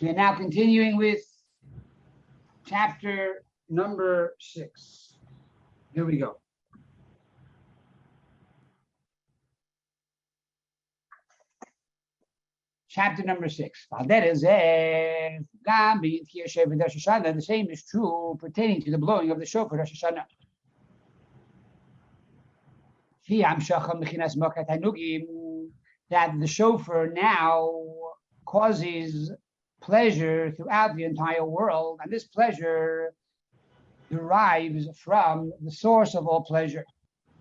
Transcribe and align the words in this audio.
We 0.00 0.08
are 0.10 0.14
now 0.14 0.32
continuing 0.34 0.96
with 0.96 1.24
chapter 2.64 3.42
number 3.68 4.36
six. 4.38 5.18
Here 5.92 6.04
we 6.04 6.18
go. 6.18 6.36
Chapter 12.88 13.24
number 13.24 13.48
six. 13.48 13.88
The 13.90 14.64
same 17.40 17.70
is 17.70 17.84
true 17.84 18.36
pertaining 18.38 18.82
to 18.82 18.92
the 18.92 18.98
blowing 18.98 19.32
of 19.32 19.40
the 19.40 19.46
shofar 19.46 19.78
Rosh 19.78 19.92
Hashanah. 19.92 20.26
That 26.10 26.40
the 26.40 26.46
shofar 26.46 27.08
now 27.08 27.70
causes 28.46 29.32
pleasure 29.88 30.52
throughout 30.54 30.94
the 30.96 31.04
entire 31.04 31.46
world, 31.46 31.98
and 32.02 32.12
this 32.12 32.24
pleasure 32.24 33.14
derives 34.10 34.86
from 34.98 35.50
the 35.64 35.70
source 35.70 36.14
of 36.14 36.28
all 36.28 36.42
pleasure, 36.42 36.84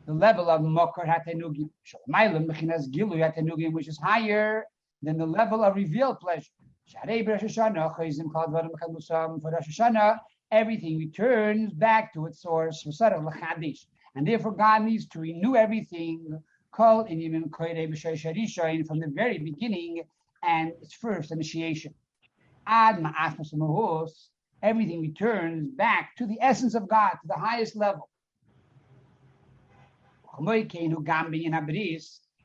the 0.05 0.13
level 0.13 0.49
of 0.49 0.61
Mokar 0.61 1.05
Hatenugim, 1.05 1.69
which 3.73 3.89
is 3.89 3.97
higher 3.97 4.63
than 5.03 5.17
the 5.17 5.25
level 5.25 5.61
of 5.61 5.75
revealed 5.75 6.21
pleasure. 6.21 6.49
For 6.89 6.99
Rosh 9.51 9.67
Hashanah, 9.69 10.17
everything 10.51 10.97
returns 10.97 11.73
back 11.73 12.13
to 12.13 12.27
its 12.27 12.41
source, 12.41 12.81
and 14.15 14.25
therefore 14.25 14.53
God 14.53 14.83
needs 14.83 15.05
to 15.07 15.19
renew 15.19 15.57
everything 15.57 16.41
from 16.73 17.05
the 17.05 19.11
very 19.13 19.37
beginning 19.37 20.03
and 20.43 20.71
its 20.81 20.93
first 20.93 21.33
initiation. 21.33 21.93
Ad 22.67 23.03
everything 24.61 25.01
returns 25.01 25.69
back 25.71 26.15
to 26.17 26.25
the 26.27 26.37
essence 26.41 26.75
of 26.75 26.87
God, 26.87 27.11
to 27.21 27.27
the 27.27 27.35
highest 27.35 27.75
level. 27.75 28.09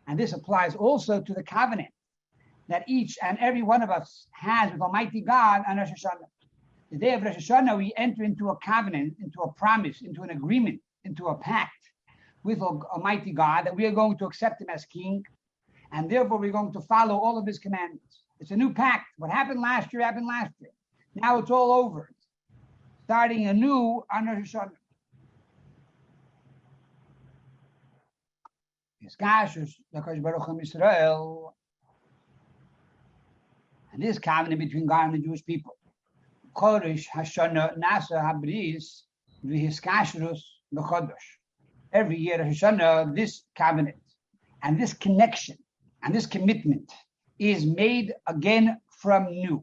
And 0.07 0.19
this 0.19 0.33
applies 0.33 0.75
also 0.75 1.21
to 1.21 1.35
the 1.35 1.43
covenant 1.43 1.89
that 2.69 2.85
each 2.89 3.19
and 3.23 3.37
every 3.41 3.63
one 3.63 3.83
of 3.83 3.91
us 3.91 4.27
has 4.33 4.73
with 4.73 4.81
Almighty 4.81 5.21
God 5.21 5.63
on 5.69 5.77
Rosh 5.77 5.91
Hashanah. 5.91 6.29
The 6.91 6.99
day 6.99 7.15
of 7.15 7.23
Rosh 7.23 7.37
Hashanah, 7.37 7.77
we 7.77 7.93
enter 7.97 8.23
into 8.23 8.51
a 8.51 8.57
covenant, 8.57 9.17
into 9.21 9.41
a 9.41 9.53
promise, 9.53 10.03
into 10.03 10.23
an 10.23 10.31
agreement, 10.31 10.81
into 11.05 11.27
a 11.27 11.35
pact 11.35 11.73
with 12.45 12.61
Almighty 12.61 13.33
God 13.33 13.67
that 13.67 13.77
we 13.77 13.87
are 13.87 13.93
going 13.93 14.17
to 14.19 14.27
accept 14.27 14.61
Him 14.61 14.69
as 14.71 14.85
King, 14.87 15.25
and 15.93 16.11
therefore 16.11 16.39
we're 16.39 16.53
going 16.53 16.73
to 16.73 16.81
follow 16.81 17.17
all 17.17 17.39
of 17.39 17.47
His 17.47 17.59
commandments. 17.59 18.22
It's 18.43 18.51
a 18.51 18.57
new 18.57 18.75
pact. 18.75 19.07
What 19.19 19.31
happened 19.31 19.61
last 19.61 19.93
year 19.93 20.03
happened 20.03 20.27
last 20.27 20.51
year. 20.61 20.73
Now 21.15 21.39
it's 21.39 21.49
all 21.53 21.71
over. 21.73 22.11
Starting 23.05 23.47
anew 23.47 24.03
Rosh 24.13 24.57
Hashanah. 24.57 24.73
Israel, 30.61 31.55
and 33.93 34.03
this 34.03 34.19
covenant 34.19 34.61
between 34.61 34.87
God 34.87 35.05
and 35.05 35.15
the 35.15 35.19
Jewish 35.19 35.47
people. 35.47 35.77
Kodesh 36.57 37.07
Hashanah 37.15 37.79
Nasa 37.79 38.21
Habris 38.21 39.03
V'Hiskashrus 39.47 40.41
B'Chodosh. 40.75 41.13
Every 41.93 42.17
year 42.17 42.39
Hashanah, 42.39 43.15
this 43.15 43.45
covenant 43.57 44.03
and 44.65 44.81
this 44.81 44.95
connection 44.95 45.59
and 46.03 46.13
this 46.13 46.27
commitment 46.27 46.91
is 47.39 47.67
made 47.67 48.15
again 48.27 48.81
from 48.89 49.31
new. 49.31 49.63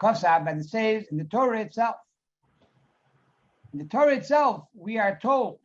But 0.00 0.16
it 0.24 0.64
says 0.64 1.04
in 1.10 1.18
the 1.18 1.24
Torah 1.24 1.60
itself, 1.60 1.96
in 3.72 3.78
the 3.78 3.84
Torah 3.84 4.16
itself, 4.16 4.64
we 4.74 4.98
are 4.98 5.18
told 5.20 5.58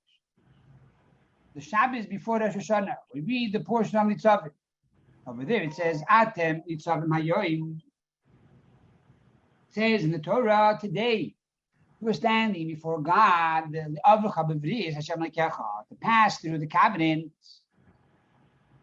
the 1.55 1.61
Shabbos 1.61 2.05
before 2.05 2.39
Rosh 2.39 2.55
Hashanah. 2.55 2.95
We 3.13 3.21
read 3.21 3.53
the 3.53 3.61
portion 3.61 3.97
of 3.97 4.07
Nitzavim. 4.07 4.51
Over 5.25 5.45
there 5.45 5.63
it 5.63 5.73
says 5.73 6.03
Atem 6.11 6.61
Nitzavim 6.69 7.07
Hayoim. 7.07 7.77
It 7.77 7.83
says 9.69 10.03
in 10.03 10.11
the 10.11 10.19
Torah 10.19 10.77
today 10.79 11.33
we're 12.01 12.13
standing 12.13 12.67
before 12.67 13.01
God, 13.01 13.71
the 13.71 13.97
Hashem 14.03 15.31
to 15.31 15.95
pass 16.01 16.39
through 16.39 16.59
the 16.59 16.67
covenant 16.67 17.31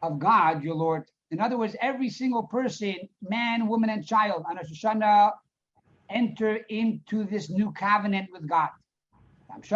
of 0.02 0.18
God, 0.18 0.64
your 0.64 0.74
Lord. 0.74 1.04
In 1.32 1.40
other 1.40 1.56
words, 1.56 1.74
every 1.80 2.10
single 2.10 2.42
person, 2.42 2.94
man, 3.22 3.66
woman, 3.66 3.88
and 3.88 4.06
child 4.06 4.44
on 4.46 4.56
Rosh 4.56 4.70
Hashanah 4.70 5.32
enter 6.10 6.56
into 6.68 7.24
this 7.24 7.48
new 7.48 7.72
covenant 7.72 8.28
with 8.30 8.46
God. 8.46 8.68
As 9.50 9.70
we 9.70 9.72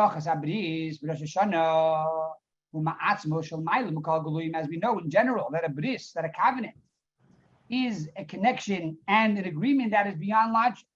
know 4.77 4.99
in 4.99 5.11
general, 5.11 5.49
that 5.51 5.65
a 5.65 5.71
bris, 5.71 6.13
that 6.13 6.27
a 6.27 6.29
covenant, 6.29 6.75
is 7.71 8.09
a 8.19 8.25
connection 8.27 8.99
and 9.09 9.39
an 9.39 9.47
agreement 9.47 9.93
that 9.93 10.07
is 10.07 10.15
beyond 10.17 10.53
logic. 10.53 10.87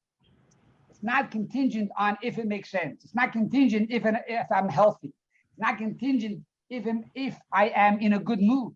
It's 0.90 1.02
not 1.02 1.30
contingent 1.30 1.90
on 1.96 2.18
if 2.22 2.36
it 2.36 2.46
makes 2.46 2.70
sense. 2.70 3.02
It's 3.02 3.14
not 3.14 3.32
contingent 3.32 3.90
if, 3.90 4.02
if 4.04 4.46
I'm 4.54 4.68
healthy. 4.68 5.14
It's 5.52 5.58
not 5.58 5.78
contingent 5.78 6.42
if, 6.68 6.84
if 7.14 7.34
I 7.50 7.70
am 7.70 7.98
in 7.98 8.12
a 8.12 8.18
good 8.18 8.42
mood. 8.42 8.74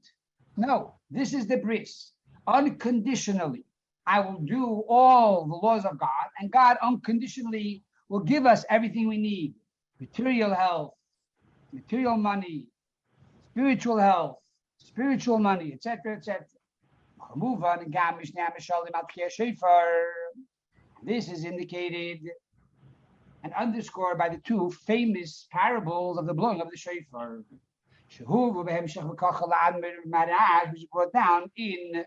No, 0.56 0.94
this 1.14 1.32
is 1.32 1.46
the 1.46 1.58
bris. 1.58 2.12
Unconditionally, 2.46 3.64
I 4.06 4.20
will 4.20 4.40
do 4.40 4.84
all 4.88 5.46
the 5.46 5.54
laws 5.54 5.84
of 5.84 5.98
God, 5.98 6.26
and 6.38 6.50
God 6.50 6.76
unconditionally 6.82 7.84
will 8.08 8.20
give 8.20 8.46
us 8.46 8.64
everything 8.68 9.08
we 9.08 9.16
need 9.16 9.54
material 10.00 10.52
health, 10.52 10.94
material 11.72 12.16
money, 12.16 12.66
spiritual 13.52 13.98
health, 13.98 14.38
spiritual 14.76 15.38
money, 15.38 15.72
etc., 15.72 16.16
etc. 16.16 16.44
This 21.02 21.28
is 21.28 21.44
indicated 21.44 22.18
and 23.44 23.52
underscored 23.54 24.18
by 24.18 24.28
the 24.30 24.38
two 24.38 24.70
famous 24.86 25.46
parables 25.52 26.18
of 26.18 26.26
the 26.26 26.34
blowing 26.34 26.60
of 26.60 26.70
the 26.70 26.76
shofar 26.76 27.44
which 28.20 28.96
is 30.76 30.84
brought 30.92 31.12
down 31.12 31.50
in 31.56 32.04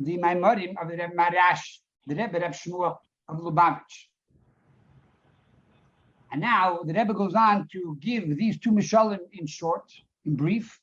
the 0.00 0.18
Maimorim 0.18 0.80
of 0.80 0.88
the 0.88 0.96
Reb 0.96 1.12
Maharash, 1.12 1.78
the 2.06 2.14
Rebbe 2.14 2.38
Reb 2.38 2.52
Shmuel 2.52 2.96
of 3.28 3.40
Lubavitch. 3.40 4.06
And 6.30 6.40
now 6.40 6.80
the 6.84 6.92
Rebbe 6.92 7.14
goes 7.14 7.34
on 7.34 7.66
to 7.72 7.96
give 8.00 8.36
these 8.36 8.58
two 8.58 8.70
Mishalim 8.70 9.20
in 9.32 9.46
short, 9.46 9.90
in 10.24 10.36
brief, 10.36 10.78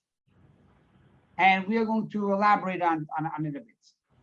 and 1.38 1.68
we 1.68 1.78
are 1.78 1.86
going 1.86 2.10
to 2.10 2.34
elaborate 2.34 2.82
on, 2.82 3.08
on, 3.18 3.30
on 3.38 3.46
it 3.46 3.50
a 3.50 3.60
bit. 3.60 3.66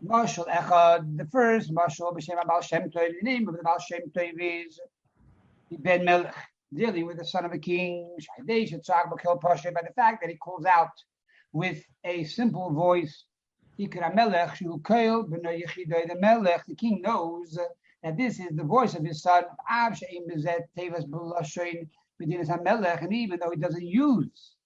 Mashal 0.04 0.48
Echad, 0.48 1.16
the 1.16 1.26
first 1.26 1.72
Mashal 1.72 2.12
B'Shem 2.16 2.42
Abal 2.42 2.62
Shem 2.62 2.90
Tov, 2.90 3.08
the 3.08 3.22
name 3.22 3.48
of 3.48 3.56
the 3.56 3.62
Baal 3.62 3.78
Shem 3.78 4.10
Tov 4.14 4.66
is 4.66 4.80
Ben 5.70 6.04
Melech 6.04 6.34
dealing 6.74 7.06
with 7.06 7.18
the 7.18 7.24
son 7.24 7.44
of 7.44 7.52
a 7.52 7.58
king, 7.58 8.16
by 8.16 9.82
the 9.82 9.92
fact 9.94 10.20
that 10.22 10.30
he 10.30 10.36
calls 10.36 10.64
out 10.64 10.90
with 11.52 11.84
a 12.04 12.24
simple 12.24 12.70
voice. 12.72 13.24
The 13.78 13.88
melech, 14.14 14.58
the 16.66 16.74
king 16.74 17.02
knows 17.02 17.58
that 18.02 18.16
this 18.16 18.38
is 18.38 18.56
the 18.56 18.64
voice 18.64 18.94
of 18.94 19.04
his 19.04 19.22
son, 19.22 19.44
and 19.68 19.96
even 23.12 23.38
though 23.40 23.50
he 23.50 23.56
doesn't 23.56 23.86
use 23.86 24.56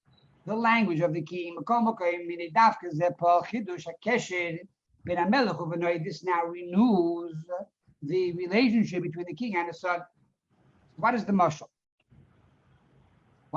the 0.46 0.54
language 0.54 1.00
of 1.00 1.12
the 1.12 1.22
king, 1.22 1.56
this 6.04 6.24
now 6.24 6.44
renews 6.44 7.34
the 8.02 8.32
relationship 8.32 9.02
between 9.02 9.26
the 9.26 9.34
king 9.34 9.56
and 9.56 9.68
the 9.68 9.74
son. 9.74 10.00
What 10.96 11.14
is 11.14 11.24
the 11.24 11.32
mashal? 11.32 11.68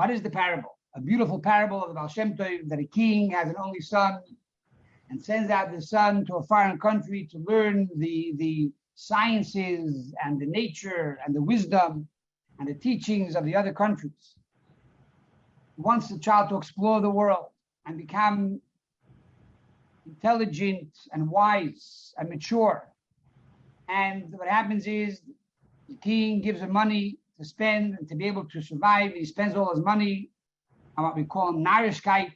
What 0.00 0.08
is 0.08 0.22
the 0.22 0.30
parable? 0.30 0.78
A 0.94 1.00
beautiful 1.02 1.38
parable 1.38 1.82
of 1.82 1.88
the 1.88 1.94
Baal 1.94 2.08
Shem 2.08 2.34
Tov, 2.34 2.66
that 2.70 2.78
a 2.78 2.86
king 2.86 3.30
has 3.32 3.50
an 3.50 3.56
only 3.62 3.82
son 3.82 4.22
and 5.10 5.22
sends 5.22 5.50
out 5.50 5.70
the 5.70 5.82
son 5.82 6.24
to 6.24 6.36
a 6.36 6.42
foreign 6.42 6.78
country 6.78 7.28
to 7.30 7.38
learn 7.46 7.86
the, 7.96 8.32
the 8.36 8.72
sciences 8.94 10.14
and 10.24 10.40
the 10.40 10.46
nature 10.46 11.18
and 11.22 11.34
the 11.34 11.42
wisdom 11.42 12.08
and 12.58 12.66
the 12.66 12.72
teachings 12.72 13.36
of 13.36 13.44
the 13.44 13.54
other 13.54 13.74
countries. 13.74 14.36
He 15.76 15.82
wants 15.82 16.08
the 16.08 16.18
child 16.18 16.48
to 16.48 16.56
explore 16.56 17.02
the 17.02 17.10
world 17.10 17.48
and 17.84 17.98
become 17.98 18.58
intelligent 20.06 20.96
and 21.12 21.30
wise 21.30 22.14
and 22.16 22.30
mature. 22.30 22.88
And 23.90 24.32
what 24.32 24.48
happens 24.48 24.86
is 24.86 25.20
the 25.90 25.96
king 25.96 26.40
gives 26.40 26.60
him 26.60 26.72
money 26.72 27.18
to 27.40 27.46
spend 27.46 27.96
and 27.98 28.06
to 28.06 28.14
be 28.14 28.26
able 28.26 28.44
to 28.44 28.60
survive. 28.60 29.14
He 29.14 29.24
spends 29.24 29.56
all 29.56 29.74
his 29.74 29.82
money 29.82 30.30
on 30.96 31.04
what 31.04 31.16
we 31.16 31.24
call 31.24 31.54
narishkeit, 31.54 32.34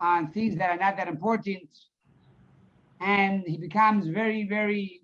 on 0.00 0.30
things 0.32 0.56
that 0.56 0.70
are 0.70 0.76
not 0.76 0.98
that 0.98 1.08
important. 1.08 1.68
And 3.00 3.42
he 3.46 3.56
becomes 3.56 4.06
very, 4.06 4.46
very 4.46 5.00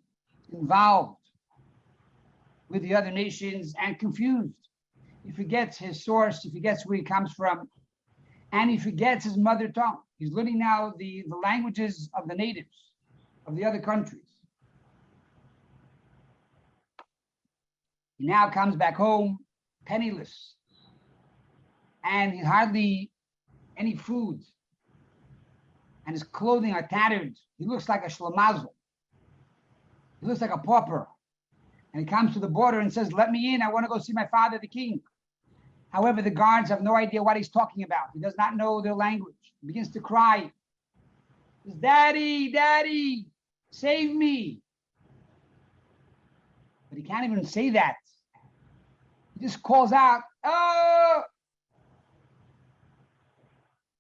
involved 0.53 1.17
with 2.69 2.83
the 2.83 2.95
other 2.95 3.11
nations 3.11 3.75
and 3.81 3.99
confused. 3.99 4.53
He 5.25 5.33
forgets 5.33 5.79
his 5.79 6.05
source, 6.05 6.43
he 6.43 6.51
forgets 6.51 6.85
where 6.87 6.99
he 6.99 7.03
comes 7.03 7.33
from, 7.33 7.69
and 8.53 8.71
he 8.71 8.77
forgets 8.77 9.25
his 9.25 9.39
mother 9.39 9.69
tongue. 9.69 10.01
He's 10.19 10.33
learning 10.33 10.59
now 10.59 10.93
the, 10.99 11.25
the 11.29 11.37
languages 11.37 12.11
of 12.15 12.29
the 12.29 12.35
natives 12.35 12.93
of 13.47 13.57
the 13.57 13.65
other 13.65 13.81
countries. 13.81 14.26
He 18.19 18.27
now 18.27 18.49
comes 18.49 18.77
back 18.77 18.97
home 18.97 19.39
penniless, 19.85 20.55
and 22.05 22.33
he 22.33 22.43
hardly 22.43 23.11
any 23.77 23.97
food, 23.97 24.41
and 26.07 26.15
his 26.15 26.23
clothing 26.23 26.73
are 26.73 26.87
tattered. 26.87 27.37
He 27.59 27.67
looks 27.67 27.89
like 27.89 28.05
a 28.05 28.09
shlamazel. 28.09 28.73
He 30.21 30.27
looks 30.27 30.41
like 30.41 30.51
a 30.53 30.59
pauper. 30.59 31.07
And 31.93 32.01
he 32.01 32.07
comes 32.07 32.35
to 32.35 32.41
the 32.41 32.49
border 32.49 32.81
and 32.81 32.93
says, 32.93 33.13
Let 33.13 33.31
me 33.31 33.55
in. 33.55 33.63
I 33.63 33.71
want 33.71 33.85
to 33.85 33.89
go 33.89 33.99
see 33.99 34.13
my 34.13 34.27
father, 34.27 34.59
the 34.61 34.69
king. 34.69 35.01
However, 35.91 36.21
the 36.21 36.31
guards 36.31 36.69
have 36.69 36.83
no 36.83 36.95
idea 36.95 37.23
what 37.23 37.37
he's 37.37 37.49
talking 37.49 37.85
about. 37.85 38.09
He 38.13 38.21
does 38.21 38.35
not 38.37 38.57
know 38.57 38.83
their 38.83 38.95
language. 38.95 39.35
He 39.61 39.67
begins 39.67 39.91
to 39.93 40.01
cry. 40.01 40.51
He 41.65 41.71
says, 41.71 41.79
Daddy, 41.81 42.53
Daddy, 42.53 43.27
save 43.71 44.15
me. 44.15 44.61
But 46.91 46.99
he 46.99 47.05
can't 47.05 47.25
even 47.25 47.45
say 47.45 47.71
that. 47.71 47.97
He 49.39 49.47
just 49.47 49.63
calls 49.63 49.93
out, 49.93 50.23
Oh! 50.45 51.23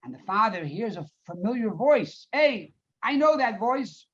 And 0.05 0.15
the 0.15 0.19
father 0.21 0.65
hears 0.65 0.97
a 0.97 1.07
familiar 1.27 1.71
voice. 1.71 2.27
Hey, 2.33 2.73
I 3.03 3.17
know 3.17 3.37
that 3.37 3.59
voice. 3.59 4.07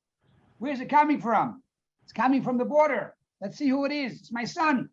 Where's 0.59 0.81
it 0.81 0.89
coming 0.89 1.21
from? 1.21 1.63
It's 2.05 2.13
coming 2.13 2.43
from 2.43 2.57
the 2.59 2.65
border. 2.65 3.15
Let's 3.41 3.59
see 3.59 3.69
who 3.69 3.85
it 3.85 3.93
is. 3.93 4.21
It's 4.21 4.33
my 4.33 4.45
son. 4.45 4.89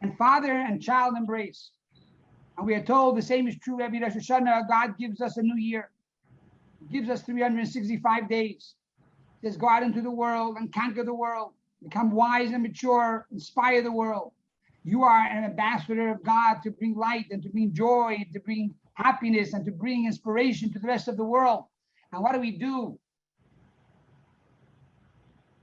And 0.00 0.16
father 0.16 0.52
and 0.52 0.82
child 0.82 1.16
embrace. 1.16 1.70
And 2.56 2.66
we 2.66 2.74
are 2.74 2.82
told 2.82 3.16
the 3.16 3.22
same 3.22 3.46
is 3.46 3.58
true 3.58 3.80
every 3.80 4.00
Rosh 4.00 4.14
Hashanah. 4.14 4.68
God 4.68 4.98
gives 4.98 5.20
us 5.20 5.36
a 5.36 5.42
new 5.42 5.56
year. 5.56 5.90
He 6.80 6.98
gives 6.98 7.10
us 7.10 7.22
365 7.22 8.28
days. 8.28 8.74
Says, 9.42 9.56
go 9.56 9.68
out 9.68 9.82
into 9.82 10.00
the 10.00 10.10
world 10.10 10.56
and 10.58 10.72
conquer 10.72 11.04
the 11.04 11.14
world. 11.14 11.52
Become 11.82 12.12
wise 12.12 12.52
and 12.52 12.62
mature. 12.62 13.26
Inspire 13.32 13.82
the 13.82 13.92
world. 13.92 14.32
You 14.84 15.04
are 15.04 15.18
an 15.18 15.44
ambassador 15.44 16.10
of 16.10 16.22
God 16.24 16.56
to 16.64 16.70
bring 16.70 16.96
light 16.96 17.26
and 17.30 17.42
to 17.42 17.48
bring 17.48 17.72
joy, 17.72 18.16
and 18.18 18.32
to 18.32 18.40
bring 18.40 18.74
happiness 18.94 19.52
and 19.52 19.64
to 19.64 19.70
bring 19.70 20.06
inspiration 20.06 20.72
to 20.72 20.78
the 20.78 20.86
rest 20.86 21.08
of 21.08 21.16
the 21.16 21.24
world. 21.24 21.64
And 22.12 22.22
what 22.22 22.32
do 22.32 22.40
we 22.40 22.52
do? 22.52 22.98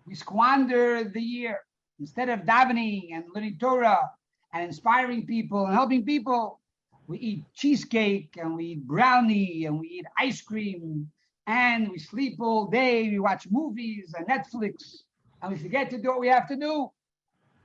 We 0.05 0.15
squander 0.15 1.03
the 1.03 1.21
year. 1.21 1.59
Instead 1.99 2.29
of 2.29 2.41
davening 2.41 3.09
and 3.13 3.25
learning 3.35 3.57
Torah 3.59 4.09
and 4.53 4.63
inspiring 4.63 5.25
people 5.25 5.65
and 5.65 5.73
helping 5.73 6.05
people, 6.05 6.61
we 7.07 7.19
eat 7.19 7.43
cheesecake 7.53 8.37
and 8.37 8.55
we 8.55 8.65
eat 8.65 8.87
brownie 8.87 9.65
and 9.65 9.79
we 9.79 9.87
eat 9.87 10.05
ice 10.17 10.41
cream 10.41 11.11
and 11.45 11.89
we 11.91 11.99
sleep 11.99 12.39
all 12.39 12.67
day. 12.67 13.09
We 13.09 13.19
watch 13.19 13.47
movies 13.51 14.15
and 14.17 14.25
Netflix 14.27 15.03
and 15.41 15.51
we 15.51 15.57
forget 15.57 15.89
to 15.89 15.97
do 16.01 16.09
what 16.09 16.21
we 16.21 16.29
have 16.29 16.47
to 16.47 16.55
do. 16.55 16.89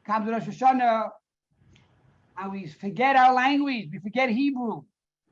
Comes 0.04 0.28
Rosh 0.28 0.48
Hashanah 0.48 1.10
and 2.36 2.52
we 2.52 2.66
forget 2.66 3.16
our 3.16 3.34
language. 3.34 3.88
We 3.92 3.98
forget 3.98 4.28
Hebrew. 4.28 4.82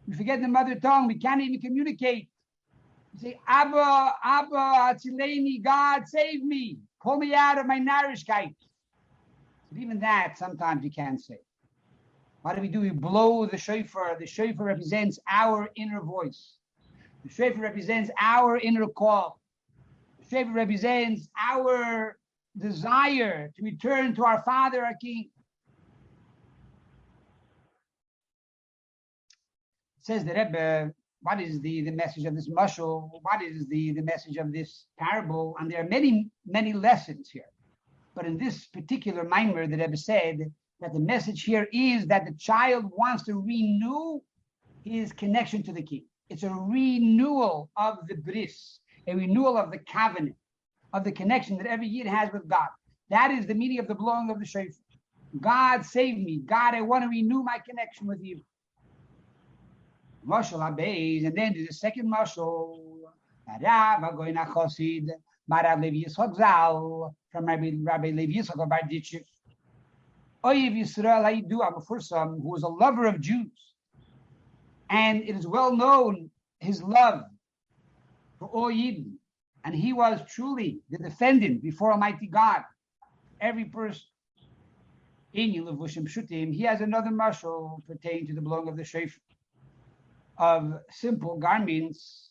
We 0.07 0.15
forget 0.15 0.41
the 0.41 0.49
mother 0.49 0.75
tongue. 0.75 1.07
We 1.07 1.19
can't 1.19 1.41
even 1.41 1.61
communicate. 1.61 2.29
We 3.15 3.21
say, 3.21 3.41
Abba, 3.47 4.15
Abba, 4.25 4.95
Atzileni, 4.95 5.63
God, 5.63 6.09
save 6.09 6.43
me. 6.43 6.79
Pull 7.03 7.19
me 7.19 7.35
out 7.35 7.59
of 7.59 7.67
my 7.67 7.79
narishkeit. 7.79 8.55
But 9.71 9.81
even 9.81 10.01
that, 10.01 10.35
sometimes 10.39 10.85
you 10.85 10.91
can't 10.91 11.21
say. 11.21 11.39
What 12.43 12.57
do 12.57 12.63
we 12.63 12.69
do? 12.69 12.81
We 12.81 12.91
blow 12.91 13.47
the 13.47 13.57
shofar. 13.57 14.17
The 14.19 14.27
shofar 14.27 14.67
represents 14.67 15.19
our 15.31 15.69
inner 15.77 16.01
voice. 16.01 16.57
The 17.25 17.31
shofar 17.31 17.63
represents 17.63 18.11
our 18.21 18.57
inner 18.59 18.87
call. 18.89 19.41
The 20.19 20.25
shofar 20.39 20.53
represents 20.53 21.29
our 21.41 22.17
desire 22.59 23.51
to 23.57 23.63
return 23.63 24.15
to 24.17 24.25
our 24.25 24.43
Father, 24.43 24.85
our 24.85 24.95
King. 25.01 25.31
Says 30.03 30.25
the 30.25 30.35
Rebbe, 30.35 30.93
what 31.23 31.41
is 31.41 31.61
the, 31.61 31.83
the 31.83 31.93
message 31.93 32.25
of 32.25 32.35
this 32.35 32.51
mushal? 32.51 33.09
What 33.23 33.43
is 33.43 33.67
the, 33.69 33.93
the 33.93 34.03
message 34.03 34.37
of 34.37 34.53
this 34.53 34.87
parable? 34.99 35.57
And 35.59 35.71
there 35.71 35.81
are 35.81 35.89
many, 35.89 36.29
many 36.47 36.73
lessons 36.73 37.31
here. 37.31 37.45
But 38.15 38.27
in 38.27 38.37
this 38.37 38.67
particular 38.67 39.25
mimer, 39.25 39.67
the 39.67 39.79
Rebbe 39.79 39.97
said 39.97 40.39
that 40.81 40.93
the 40.93 41.01
message 41.01 41.45
here 41.45 41.69
is 41.73 42.07
that 42.07 42.27
the 42.27 42.35
child 42.35 42.91
wants 42.97 43.23
to 43.25 43.41
renew 43.41 44.21
his 44.85 45.13
connection 45.13 45.63
to 45.63 45.73
the 45.73 45.83
king. 45.83 46.05
It's 46.29 46.43
a 46.43 46.51
renewal 46.51 47.71
of 47.77 47.99
the 48.09 48.17
bris, 48.17 48.81
a 49.07 49.15
renewal 49.15 49.57
of 49.57 49.71
the 49.71 49.79
covenant, 49.79 50.35
of 50.93 51.05
the 51.05 51.13
connection 51.13 51.57
that 51.59 51.67
every 51.67 51.87
yid 51.87 52.07
has 52.07 52.31
with 52.33 52.49
God. 52.49 52.69
That 53.11 53.31
is 53.31 53.47
the 53.47 53.55
meaning 53.55 53.79
of 53.79 53.87
the 53.87 53.95
blowing 53.95 54.31
of 54.31 54.41
the 54.41 54.47
shofar. 54.47 54.73
God 55.41 55.85
save 55.85 56.19
me. 56.19 56.43
God, 56.45 56.75
I 56.75 56.81
want 56.81 57.05
to 57.05 57.09
renew 57.09 57.43
my 57.43 57.59
connection 57.67 58.07
with 58.07 58.19
you. 58.23 58.41
Mashal 60.27 60.61
Abeis, 60.61 61.27
and 61.27 61.37
then 61.37 61.55
a 61.69 61.73
second 61.73 62.13
Mashal, 62.13 62.79
Rav 63.61 64.01
Agoina 64.01 64.47
Chosid, 64.47 65.09
Marav 65.51 65.83
Levi 65.83 66.09
Yitzchak 66.09 66.37
Zal, 66.37 67.15
from 67.31 67.47
Rabbi, 67.47 67.73
Rabbi 67.83 68.11
Levi 68.11 68.39
Yitzchak 68.39 68.63
of 68.63 68.69
Barditchev. 68.69 69.25
Oyev 70.45 70.77
Yisrael 70.77 71.25
Haidu 71.25 71.61
Abafursam, 71.61 72.41
who 72.41 72.51
was 72.51 72.63
a 72.63 72.69
lover 72.69 73.07
of 73.07 73.21
Jews. 73.21 73.75
And 74.91 75.23
it 75.23 75.37
is 75.37 75.47
well 75.47 75.77
known 75.77 76.31
his 76.61 76.83
love 76.83 77.23
for 78.39 78.49
all 78.49 78.71
Yidden. 78.71 79.15
And 79.65 79.75
he 79.75 79.93
was 79.93 80.21
truly 80.29 80.81
the 80.91 80.99
defendant 80.99 81.63
before 81.63 81.93
Almighty 81.93 82.27
God. 82.27 82.63
Every 83.41 83.65
person 83.65 84.03
in 85.33 85.53
Yilavushim 85.53 86.07
Shutim, 86.09 86.53
he 86.53 86.63
has 86.63 86.81
another 86.81 87.11
mashal 87.11 87.85
pertaining 87.87 88.27
to 88.27 88.35
the 88.35 88.41
blowing 88.41 88.69
of 88.69 88.77
the 88.77 88.85
shofar 88.85 89.21
of 90.39 90.75
simple 90.91 91.39
garments, 91.39 92.31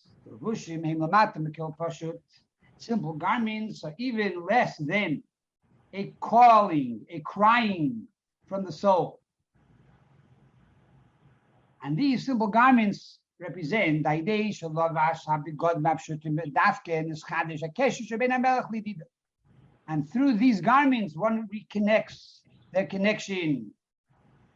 simple 2.77 3.13
garments 3.13 3.83
are 3.83 3.93
even 3.97 4.45
less 4.49 4.77
than 4.77 5.23
a 5.93 6.13
calling, 6.19 7.05
a 7.09 7.19
crying 7.21 8.07
from 8.47 8.63
the 8.65 8.71
soul. 8.71 9.19
And 11.83 11.97
these 11.97 12.25
simple 12.25 12.47
garments 12.47 13.19
represent 13.39 14.05
and 19.87 20.09
through 20.09 20.37
these 20.37 20.61
garments 20.61 21.17
one 21.17 21.49
reconnects 21.53 22.41
their 22.71 22.85
connection 22.85 23.71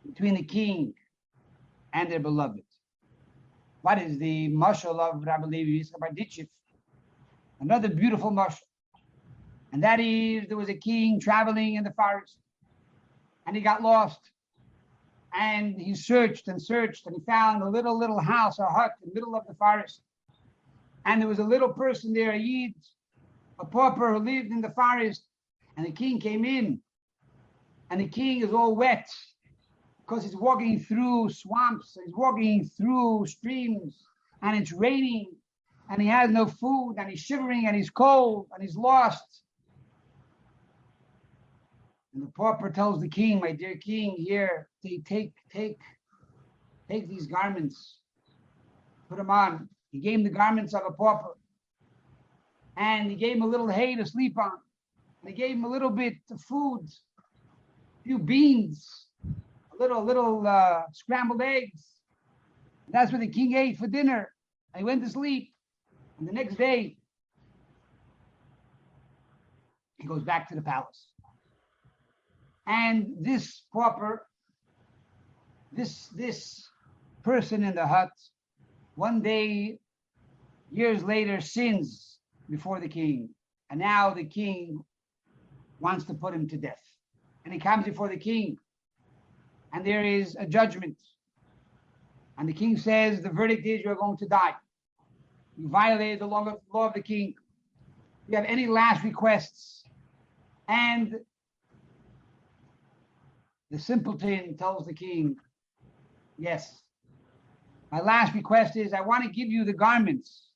between 0.06 0.36
the 0.36 0.44
king 0.44 0.94
and 1.94 2.12
their 2.12 2.20
beloved. 2.20 2.62
What 3.86 4.02
is 4.02 4.18
the 4.18 4.50
mashal 4.50 5.00
of 5.00 5.24
Rabbi 5.24 5.46
Levi 5.46 5.86
Yitzchak 6.20 6.48
Another 7.60 7.88
beautiful 7.88 8.32
mashal. 8.32 8.64
And 9.72 9.84
that 9.84 10.00
is 10.00 10.48
there 10.48 10.58
was 10.58 10.70
a 10.70 10.74
king 10.74 11.20
traveling 11.20 11.76
in 11.76 11.84
the 11.84 11.94
forest 11.94 12.36
and 13.46 13.56
he 13.56 13.62
got 13.62 13.84
lost. 13.84 14.20
And 15.36 15.80
he 15.80 15.94
searched 15.94 16.48
and 16.48 16.60
searched 16.60 17.06
and 17.06 17.16
he 17.16 17.22
found 17.26 17.62
a 17.62 17.70
little, 17.70 17.96
little 17.96 18.20
house, 18.20 18.58
a 18.58 18.66
hut 18.66 18.94
in 19.04 19.10
the 19.10 19.14
middle 19.14 19.36
of 19.36 19.46
the 19.48 19.54
forest. 19.54 20.02
And 21.06 21.22
there 21.22 21.30
was 21.30 21.38
a 21.38 21.44
little 21.44 21.70
person 21.70 22.12
there, 22.12 22.32
a 22.32 22.40
Yid, 22.40 22.74
a 23.60 23.66
pauper 23.66 24.14
who 24.14 24.18
lived 24.18 24.50
in 24.50 24.62
the 24.62 24.72
forest. 24.72 25.28
And 25.78 25.86
the 25.86 25.92
king 25.92 26.20
came 26.20 26.44
in 26.44 26.82
and 27.92 28.02
the 28.02 28.08
king 28.08 28.42
is 28.42 28.52
all 28.52 28.76
wet 28.76 29.08
because 30.06 30.24
he's 30.24 30.36
walking 30.36 30.80
through 30.80 31.30
swamps, 31.30 31.98
he's 32.04 32.14
walking 32.16 32.70
through 32.78 33.26
streams, 33.26 34.04
and 34.42 34.56
it's 34.56 34.72
raining, 34.72 35.32
and 35.90 36.02
he 36.02 36.08
has 36.08 36.30
no 36.30 36.46
food, 36.46 36.96
and 36.98 37.10
he's 37.10 37.20
shivering, 37.20 37.66
and 37.66 37.76
he's 37.76 37.90
cold, 37.90 38.48
and 38.54 38.62
he's 38.62 38.76
lost. 38.76 39.42
And 42.14 42.24
the 42.24 42.28
pauper 42.28 42.70
tells 42.70 43.02
the 43.02 43.10
king, 43.10 43.40
"My 43.40 43.52
dear 43.52 43.78
king, 43.78 44.16
here, 44.18 44.70
take, 44.82 45.06
take, 45.06 45.34
take, 45.50 45.82
take 46.88 47.08
these 47.08 47.28
garments, 47.28 47.98
put 49.10 49.18
them 49.18 49.32
on." 49.32 49.70
He 49.92 50.00
gave 50.00 50.20
him 50.20 50.24
the 50.24 50.30
garments 50.30 50.74
of 50.74 50.84
a 50.88 50.92
pauper, 50.92 51.36
and 52.78 53.10
he 53.10 53.16
gave 53.16 53.38
him 53.38 53.44
a 53.44 53.48
little 53.48 53.68
hay 53.68 53.96
to 53.96 54.06
sleep 54.06 54.38
on. 54.38 54.60
And 55.22 55.30
he 55.30 55.36
gave 55.36 55.56
him 55.56 55.64
a 55.64 55.70
little 55.70 55.90
bit 55.90 56.18
of 56.30 56.40
food, 56.42 56.88
a 57.18 58.04
few 58.04 58.20
beans, 58.20 59.05
little 59.80 60.04
little 60.04 60.46
uh, 60.48 60.84
scrambled 60.94 61.42
eggs. 61.42 61.84
That's 62.90 63.12
what 63.12 63.22
the 63.22 63.28
king 63.28 63.56
ate 63.56 63.78
for 63.78 63.88
dinner. 63.88 64.30
And 64.74 64.80
he 64.80 64.84
went 64.84 65.04
to 65.04 65.10
sleep. 65.10 65.54
And 66.20 66.28
the 66.28 66.34
next 66.34 66.56
day, 66.56 66.98
he 69.98 70.08
goes 70.08 70.24
back 70.24 70.50
to 70.50 70.56
the 70.56 70.62
palace. 70.62 71.08
And 72.68 73.16
this 73.20 73.64
pauper, 73.74 74.26
this 75.72 76.08
this 76.08 76.68
person 77.24 77.64
in 77.64 77.76
the 77.76 77.86
hut, 77.86 78.12
one 78.96 79.22
day, 79.22 79.80
years 80.72 81.04
later, 81.04 81.42
sins 81.42 82.20
before 82.50 82.80
the 82.80 82.88
king. 82.88 83.30
And 83.70 83.80
now 83.80 84.14
the 84.14 84.26
king 84.26 84.84
wants 85.80 86.06
to 86.06 86.14
put 86.14 86.34
him 86.34 86.48
to 86.50 86.58
death. 86.58 86.82
And 87.44 87.54
he 87.54 87.60
comes 87.60 87.86
before 87.86 88.10
the 88.10 88.18
king. 88.18 88.58
And 89.76 89.86
there 89.86 90.06
is 90.06 90.38
a 90.40 90.46
judgment. 90.46 90.96
And 92.38 92.48
the 92.48 92.54
king 92.54 92.78
says, 92.78 93.22
the 93.22 93.30
verdict 93.30 93.68
is 93.68 93.82
you're 93.82 93.96
going 93.96 94.16
to 94.18 94.26
die. 94.26 94.54
You 95.58 95.68
violated 95.68 96.20
the 96.20 96.28
law 96.28 96.58
of, 96.74 96.94
the 96.94 97.02
king. 97.02 97.34
You 98.30 98.38
have 98.38 98.46
any 98.46 98.68
last 98.68 99.04
requests? 99.04 99.84
And 100.70 101.16
the 103.70 103.78
simpleton 103.78 104.56
tells 104.56 104.86
the 104.88 104.94
king, 104.94 105.36
Yes. 106.38 106.82
My 107.92 108.00
last 108.00 108.34
request 108.34 108.78
is 108.78 108.94
I 108.94 109.02
want 109.02 109.26
to 109.26 109.30
give 109.30 109.50
you 109.50 109.66
the 109.66 109.74
garments 109.74 110.52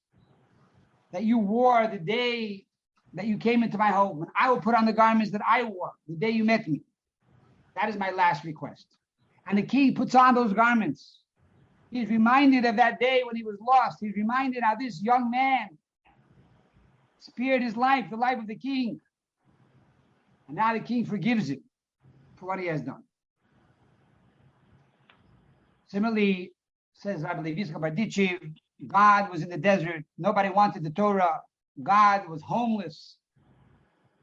that 1.11 1.23
you 1.23 1.37
wore 1.37 1.87
the 1.87 1.99
day 1.99 2.65
that 3.13 3.25
you 3.25 3.37
came 3.37 3.63
into 3.63 3.77
my 3.77 3.87
home, 3.89 4.21
and 4.21 4.31
I 4.35 4.49
will 4.49 4.61
put 4.61 4.75
on 4.75 4.85
the 4.85 4.93
garments 4.93 5.31
that 5.31 5.41
I 5.47 5.63
wore 5.63 5.91
the 6.07 6.15
day 6.15 6.29
you 6.29 6.45
met 6.45 6.67
me. 6.67 6.81
That 7.75 7.89
is 7.89 7.97
my 7.97 8.11
last 8.11 8.43
request. 8.45 8.98
And 9.49 9.57
the 9.57 9.63
king 9.63 9.95
puts 9.95 10.13
on 10.13 10.35
those 10.35 10.53
garments. 10.53 11.21
He's 11.91 12.07
reminded 12.07 12.65
of 12.65 12.75
that 12.75 12.99
day 12.99 13.23
when 13.25 13.35
he 13.35 13.43
was 13.43 13.57
lost. 13.59 13.97
He's 13.99 14.15
reminded 14.15 14.61
how 14.63 14.75
this 14.75 15.01
young 15.01 15.31
man 15.31 15.69
spared 17.19 17.63
his 17.63 17.75
life, 17.75 18.05
the 18.11 18.15
life 18.15 18.37
of 18.37 18.45
the 18.45 18.55
king. 18.55 19.01
And 20.47 20.55
now 20.55 20.73
the 20.73 20.79
king 20.79 21.03
forgives 21.03 21.49
him 21.49 21.63
for 22.35 22.45
what 22.45 22.59
he 22.59 22.67
has 22.67 22.81
done. 22.83 23.03
Similarly, 25.87 26.51
says 26.93 27.23
Rabbi 27.23 27.41
Levi 27.41 27.71
Bardichev, 27.71 28.53
God 28.85 29.31
was 29.31 29.41
in 29.41 29.49
the 29.49 29.57
desert. 29.57 30.03
Nobody 30.19 30.49
wanted 30.49 30.83
the 30.83 30.91
Torah. 30.91 31.41
God 31.81 32.29
was 32.29 32.41
homeless. 32.43 33.17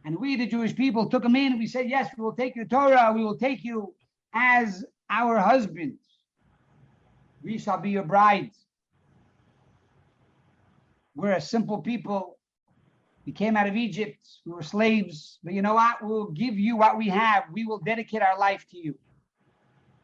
And 0.05 0.21
we, 0.21 0.37
the 0.37 0.47
Jewish 0.47 0.77
people, 0.77 1.09
took 1.09 1.25
him 1.25 1.35
in 1.35 1.59
we 1.59 1.67
said, 1.67 1.91
Yes, 1.91 2.11
we 2.17 2.23
will 2.23 2.33
take 2.33 2.55
your 2.55 2.67
Torah. 2.67 3.13
We 3.13 3.25
will 3.25 3.37
take 3.37 3.65
you 3.65 3.93
as 4.33 4.85
our 5.11 5.39
husbands. 5.39 6.01
We 7.43 7.59
shall 7.59 7.79
be 7.79 7.91
your 7.91 8.05
brides. 8.05 8.57
We're 11.15 11.33
a 11.33 11.41
simple 11.41 11.79
people. 11.79 12.39
We 13.25 13.33
came 13.33 13.57
out 13.57 13.67
of 13.67 13.77
Egypt. 13.77 14.19
We 14.45 14.53
were 14.53 14.63
slaves. 14.63 15.39
But 15.43 15.55
you 15.55 15.63
know 15.63 15.75
what? 15.75 15.97
We'll 16.03 16.31
give 16.31 16.59
you 16.59 16.77
what 16.77 16.97
we 16.97 17.09
have. 17.09 17.45
We 17.53 17.65
will 17.65 17.79
dedicate 17.79 18.23
our 18.23 18.39
life 18.39 18.67
to 18.71 18.79
you. 18.79 18.99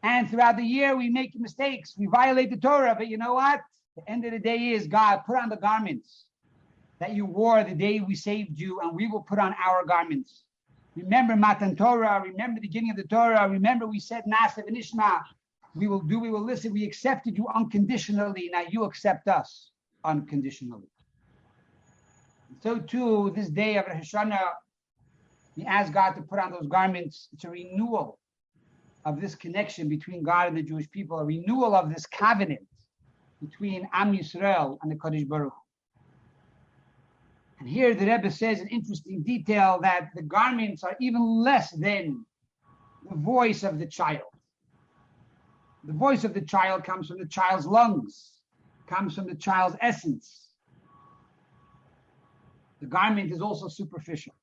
And 0.01 0.29
throughout 0.29 0.57
the 0.57 0.63
year, 0.63 0.97
we 0.97 1.09
make 1.09 1.31
mistakes. 1.35 1.95
We 1.97 2.07
violate 2.07 2.49
the 2.49 2.57
Torah. 2.57 2.95
But 2.97 3.07
you 3.07 3.17
know 3.17 3.35
what? 3.35 3.61
The 3.95 4.09
end 4.09 4.25
of 4.25 4.31
the 4.31 4.39
day 4.39 4.71
is 4.71 4.87
God, 4.87 5.21
put 5.25 5.37
on 5.37 5.49
the 5.49 5.55
garments 5.55 6.25
that 6.99 7.13
you 7.13 7.25
wore 7.25 7.63
the 7.63 7.75
day 7.75 7.99
we 7.99 8.15
saved 8.15 8.59
you, 8.59 8.79
and 8.79 8.95
we 8.95 9.07
will 9.07 9.21
put 9.21 9.39
on 9.39 9.53
our 9.65 9.85
garments. 9.85 10.43
Remember 10.95 11.35
Matan 11.35 11.75
Torah, 11.75 12.21
remember 12.23 12.59
the 12.59 12.67
beginning 12.67 12.91
of 12.91 12.97
the 12.97 13.03
Torah, 13.03 13.49
remember 13.49 13.87
we 13.87 13.99
said 13.99 14.23
Nasav 14.27 14.67
and 14.67 14.77
Ishma. 14.77 15.21
We 15.75 15.87
will 15.87 16.01
do, 16.01 16.19
we 16.19 16.29
will 16.29 16.43
listen. 16.43 16.71
We 16.71 16.85
accepted 16.85 17.35
you 17.35 17.47
unconditionally. 17.53 18.49
Now 18.51 18.63
you 18.69 18.83
accept 18.83 19.27
us 19.27 19.71
unconditionally. 20.03 20.87
So 22.61 22.77
too, 22.79 23.31
this 23.35 23.49
day 23.49 23.77
of 23.77 23.87
Rosh 23.87 24.13
Hashanah, 24.13 24.51
we 25.57 25.65
ask 25.65 25.91
God 25.91 26.11
to 26.11 26.21
put 26.21 26.39
on 26.39 26.51
those 26.51 26.67
garments. 26.67 27.27
It's 27.33 27.43
a 27.43 27.49
renewal 27.49 28.19
of 29.05 29.19
this 29.19 29.33
connection 29.35 29.89
between 29.89 30.23
God 30.23 30.49
and 30.49 30.57
the 30.57 30.63
Jewish 30.63 30.89
people, 30.91 31.19
a 31.19 31.25
renewal 31.25 31.75
of 31.75 31.93
this 31.93 32.05
covenant 32.05 32.61
between 33.41 33.87
Am 33.93 34.13
Yisrael 34.13 34.77
and 34.81 34.91
the 34.91 34.95
Kodesh 34.95 35.27
Baruch. 35.27 35.53
And 37.63 37.71
here 37.71 37.95
the 37.95 38.05
Rebbe 38.05 38.29
says 38.29 38.59
an 38.59 38.67
interesting 38.67 39.23
detail 39.23 39.79
that 39.83 40.09
the 40.15 40.21
garments 40.21 40.83
are 40.83 40.97
even 40.99 41.25
less 41.25 41.71
than 41.71 42.25
the 43.09 43.15
voice 43.15 43.63
of 43.63 43.79
the 43.79 43.85
child. 43.85 44.27
The 45.85 45.93
voice 45.93 46.25
of 46.25 46.33
the 46.33 46.41
child 46.41 46.83
comes 46.83 47.07
from 47.07 47.19
the 47.19 47.25
child's 47.25 47.65
lungs, 47.65 48.33
comes 48.85 49.15
from 49.15 49.27
the 49.27 49.35
child's 49.35 49.77
essence. 49.79 50.49
The 52.81 52.87
garment 52.87 53.31
is 53.31 53.39
also 53.39 53.69
superficial. 53.69 54.35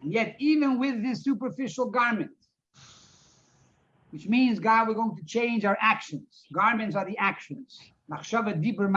And 0.00 0.12
yet, 0.12 0.36
even 0.38 0.78
with 0.78 1.02
this 1.02 1.24
superficial 1.24 1.86
garment, 1.86 2.30
which 4.10 4.28
means, 4.28 4.60
God, 4.60 4.86
we're 4.86 4.94
going 4.94 5.16
to 5.16 5.24
change 5.24 5.64
our 5.64 5.76
actions. 5.80 6.44
Garments 6.52 6.94
are 6.94 7.04
the 7.04 7.18
actions. 7.18 7.80
Machshava, 8.08 8.62
deeper. 8.62 8.88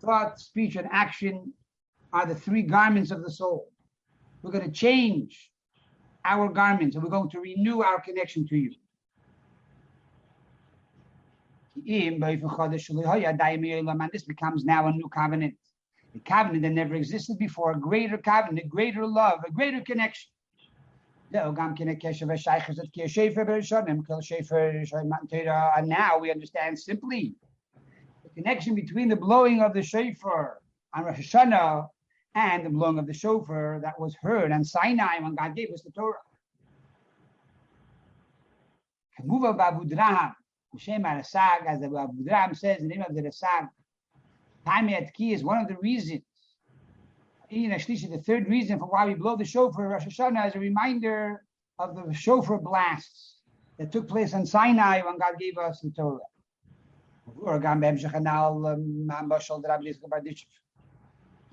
Thought, 0.00 0.40
speech, 0.40 0.76
and 0.76 0.88
action 0.90 1.52
are 2.12 2.26
the 2.26 2.34
three 2.34 2.62
garments 2.62 3.10
of 3.10 3.22
the 3.22 3.30
soul. 3.30 3.70
We're 4.42 4.50
going 4.50 4.64
to 4.64 4.70
change 4.70 5.50
our 6.24 6.48
garments 6.48 6.94
and 6.94 7.04
we're 7.04 7.10
going 7.10 7.30
to 7.30 7.40
renew 7.40 7.80
our 7.82 8.00
connection 8.00 8.46
to 8.48 8.56
you. 8.56 8.72
This 14.12 14.24
becomes 14.24 14.64
now 14.64 14.86
a 14.86 14.92
new 14.92 15.08
covenant. 15.08 15.54
A 16.14 16.18
covenant 16.20 16.62
that 16.62 16.72
never 16.72 16.94
existed 16.94 17.38
before, 17.38 17.72
a 17.72 17.80
greater 17.80 18.18
covenant, 18.18 18.66
a 18.66 18.68
greater 18.68 19.06
love, 19.06 19.40
a 19.46 19.50
greater 19.50 19.80
connection. 19.80 20.28
Uh, 21.34 21.54
and 25.76 25.88
now 25.88 26.18
we 26.18 26.30
understand 26.30 26.78
simply 26.78 27.34
the 28.22 28.28
connection 28.34 28.74
between 28.74 29.08
the 29.08 29.16
blowing 29.16 29.62
of 29.62 29.72
the 29.72 29.82
shofar 29.82 30.58
on 30.94 31.04
Rosh 31.04 31.34
Hashanah 31.34 31.88
and 32.34 32.64
the 32.64 32.70
blowing 32.70 32.98
of 32.98 33.06
the 33.06 33.12
shofar 33.12 33.80
that 33.82 33.98
was 34.00 34.14
heard 34.22 34.52
on 34.52 34.64
Sinai 34.64 35.20
when 35.20 35.34
God 35.34 35.54
gave 35.54 35.70
us 35.72 35.82
the 35.82 35.90
Torah. 35.90 36.16
Kamuva 39.20 39.56
Babudraham, 39.56 40.34
Hashem 40.72 41.02
Arasag, 41.02 41.66
as 41.66 41.80
the 41.80 41.88
Abudraham 41.88 42.56
says, 42.56 42.80
the 42.80 42.88
name 42.88 43.04
of 43.06 43.14
the 43.14 43.22
Rasag, 43.22 43.68
Time 44.64 44.88
at 44.90 45.12
Ki 45.14 45.32
is 45.32 45.42
one 45.42 45.58
of 45.58 45.68
the 45.68 45.76
reasons 45.76 46.22
In 47.50 47.70
Ashlishi, 47.70 48.08
the 48.08 48.22
third 48.22 48.48
reason 48.48 48.78
for 48.78 48.86
why 48.86 49.06
we 49.06 49.14
blow 49.14 49.36
the 49.36 49.44
shofar 49.44 49.88
Rosh 49.88 50.06
Hashanah 50.06 50.48
is 50.48 50.54
a 50.54 50.58
reminder 50.60 51.44
of 51.78 51.94
the 51.94 52.14
shofar 52.14 52.58
blasts 52.58 53.36
that 53.78 53.92
took 53.92 54.08
place 54.08 54.32
on 54.32 54.46
Sinai 54.46 55.02
when 55.02 55.18
God 55.18 55.34
gave 55.38 55.58
us 55.58 55.80
the 55.80 55.90
Torah. 55.90 56.20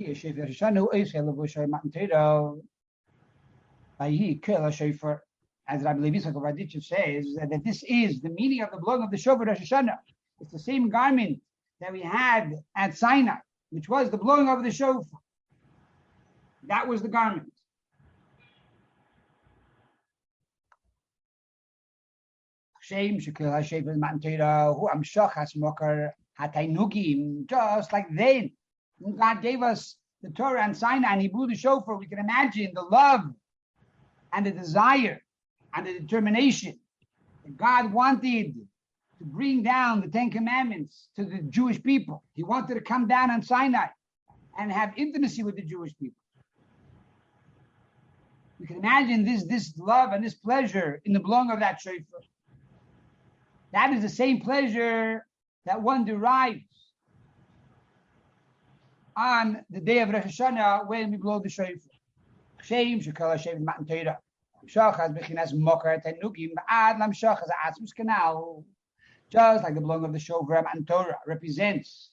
As 0.01 0.23
Rabbi 5.83 5.99
Levi 5.99 6.19
Sakavadich 6.19 6.83
says, 6.83 7.35
that 7.35 7.61
this 7.65 7.83
is 7.83 8.21
the 8.21 8.29
meaning 8.29 8.61
of 8.61 8.71
the 8.71 8.77
blowing 8.77 9.03
of 9.03 9.11
the 9.11 9.17
shofar 9.17 9.45
Rosh 9.45 9.59
Hashanah. 9.59 9.97
It's 10.39 10.51
the 10.51 10.59
same 10.59 10.89
garment 10.89 11.41
that 11.81 11.91
we 11.91 12.01
had 12.01 12.53
at 12.75 12.97
Sinai, 12.97 13.35
which 13.71 13.89
was 13.89 14.09
the 14.09 14.17
blowing 14.17 14.47
of 14.47 14.63
the 14.63 14.71
shofar. 14.71 15.19
That 16.63 16.87
was 16.87 17.01
the 17.01 17.09
garment. 17.09 17.51
Just 22.81 22.95
like 27.93 28.07
then, 28.15 28.51
when 28.99 29.15
God 29.15 29.41
gave 29.41 29.61
us 29.61 29.95
the 30.21 30.29
Torah 30.29 30.63
and 30.63 30.75
Sinai 30.75 31.13
and 31.13 31.21
He 31.21 31.27
blew 31.27 31.47
the 31.47 31.55
shofar, 31.55 31.97
we 31.97 32.07
can 32.07 32.19
imagine 32.19 32.71
the 32.73 32.81
love 32.81 33.21
and 34.33 34.45
the 34.45 34.51
desire 34.51 35.21
and 35.73 35.87
the 35.87 35.99
determination 35.99 36.79
that 37.45 37.57
God 37.57 37.91
wanted 37.91 38.53
to 39.17 39.25
bring 39.25 39.63
down 39.63 40.01
the 40.01 40.07
Ten 40.07 40.29
Commandments 40.29 41.09
to 41.15 41.25
the 41.25 41.39
Jewish 41.49 41.81
people. 41.81 42.23
He 42.33 42.43
wanted 42.43 42.75
to 42.75 42.81
come 42.81 43.07
down 43.07 43.31
on 43.31 43.41
Sinai 43.41 43.87
and 44.57 44.71
have 44.71 44.93
intimacy 44.97 45.43
with 45.43 45.55
the 45.55 45.61
Jewish 45.61 45.97
people. 45.97 46.15
You 48.59 48.67
can 48.67 48.77
imagine 48.77 49.23
this, 49.23 49.45
this 49.45 49.73
love 49.77 50.11
and 50.11 50.23
this 50.23 50.33
pleasure 50.33 51.01
in 51.05 51.13
the 51.13 51.19
blowing 51.19 51.49
of 51.49 51.61
that 51.61 51.79
shofar. 51.79 52.21
That 53.71 53.93
is 53.93 54.01
the 54.01 54.09
same 54.09 54.41
pleasure 54.41 55.25
that 55.65 55.81
one 55.81 56.03
derives 56.03 56.61
on 59.19 59.65
the 59.69 59.81
day 59.81 59.99
of 59.99 60.09
Rosh 60.09 60.23
Hashanah 60.23 60.87
when 60.87 61.11
we 61.11 61.17
blow 61.17 61.39
the 61.39 61.49
shofar. 61.49 61.75
Shem 62.63 63.01
shekala 63.01 63.37
shem 63.37 63.65
matan 63.65 63.85
Torah. 63.85 64.17
Shachas 64.65 65.17
bechinas 65.17 65.53
mokar 65.53 66.01
tenugim 66.01 66.51
ba'ad 66.57 66.99
lam 66.99 67.11
shachas 67.11 67.49
atzmus. 67.65 68.63
Just 69.29 69.63
like 69.63 69.75
the 69.75 69.81
blowing 69.81 70.05
of 70.05 70.13
the 70.13 70.19
shofar 70.19 70.65
and 70.73 70.87
Torah 70.87 71.19
represents 71.27 72.11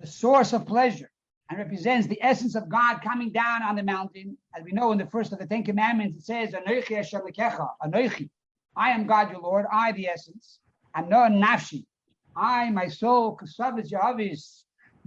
the 0.00 0.06
source 0.06 0.52
of 0.52 0.64
pleasure 0.64 1.10
and 1.50 1.58
represents 1.58 2.06
the 2.06 2.22
essence 2.22 2.54
of 2.54 2.68
God 2.68 2.98
coming 2.98 3.32
down 3.32 3.64
on 3.64 3.74
the 3.74 3.82
mountain. 3.82 4.38
As 4.56 4.62
we 4.64 4.70
know 4.70 4.92
in 4.92 4.98
the 4.98 5.06
first 5.06 5.32
of 5.32 5.40
the 5.40 5.46
Ten 5.46 5.64
Commandments, 5.64 6.18
it 6.18 6.24
says, 6.24 6.50
Anoichi 6.52 6.96
Hashem 6.96 7.22
lekecha, 7.22 7.68
Anoichi. 7.82 8.30
I 8.76 8.90
am 8.90 9.06
God, 9.06 9.30
your 9.30 9.40
Lord, 9.40 9.66
I 9.72 9.90
the 9.92 10.08
essence. 10.08 10.60
And 10.94 11.08
no 11.08 11.18
nafshi. 11.18 11.84
I, 12.36 12.70
my 12.70 12.88
soul, 12.88 13.36
kasavis 13.36 13.90
Yahavis, 13.90 14.64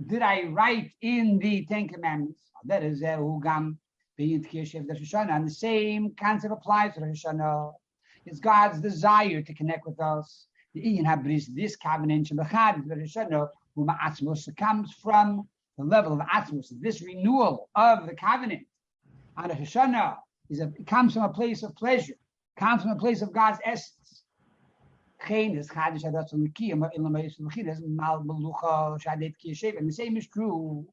did 0.08 0.22
I 0.22 0.44
write 0.44 0.92
in 1.02 1.40
the 1.40 1.66
Ten 1.66 1.88
Commandments. 1.88 2.40
Oh, 2.56 2.62
that 2.66 2.84
is 2.84 3.02
eh, 3.04 3.18
Hugam 3.18 3.78
being 4.18 4.46
And 4.52 5.48
the 5.48 5.52
same 5.52 6.14
concept 6.20 6.54
applies 6.54 6.94
to 6.96 7.02
Rosh 7.02 7.26
Hashanah. 7.26 7.74
It's 8.26 8.40
God's 8.40 8.82
desire 8.82 9.42
to 9.42 9.54
connect 9.54 9.86
with 9.86 10.00
us. 10.00 10.48
The 10.74 10.88
Ian 10.88 11.06
Habris, 11.06 11.48
this 11.54 11.76
covenant, 11.76 12.30
Rosh 12.32 12.52
Hashanah, 12.52 13.50
comes 14.58 14.94
from 15.02 15.48
the 15.78 15.86
level 15.86 16.14
of 16.14 16.20
Atzmus, 16.20 16.74
this 16.82 17.02
renewal 17.02 17.70
of 17.76 18.06
the 18.06 18.14
covenant. 18.14 18.68
And 19.38 19.52
Hashanah 19.52 20.18
is 20.50 20.60
a, 20.60 20.72
comes 20.86 21.14
from 21.14 21.24
a 21.24 21.30
place 21.30 21.64
of 21.64 21.76
pleasure, 21.76 22.16
comes 22.58 22.82
from 22.82 22.92
a 22.92 22.98
place 22.98 23.22
of 23.22 23.32
God's 23.32 23.60
essence. 23.64 24.19
And 25.28 25.56
the 25.58 25.64
same 29.92 30.18
is 30.18 30.28
true. 30.28 30.88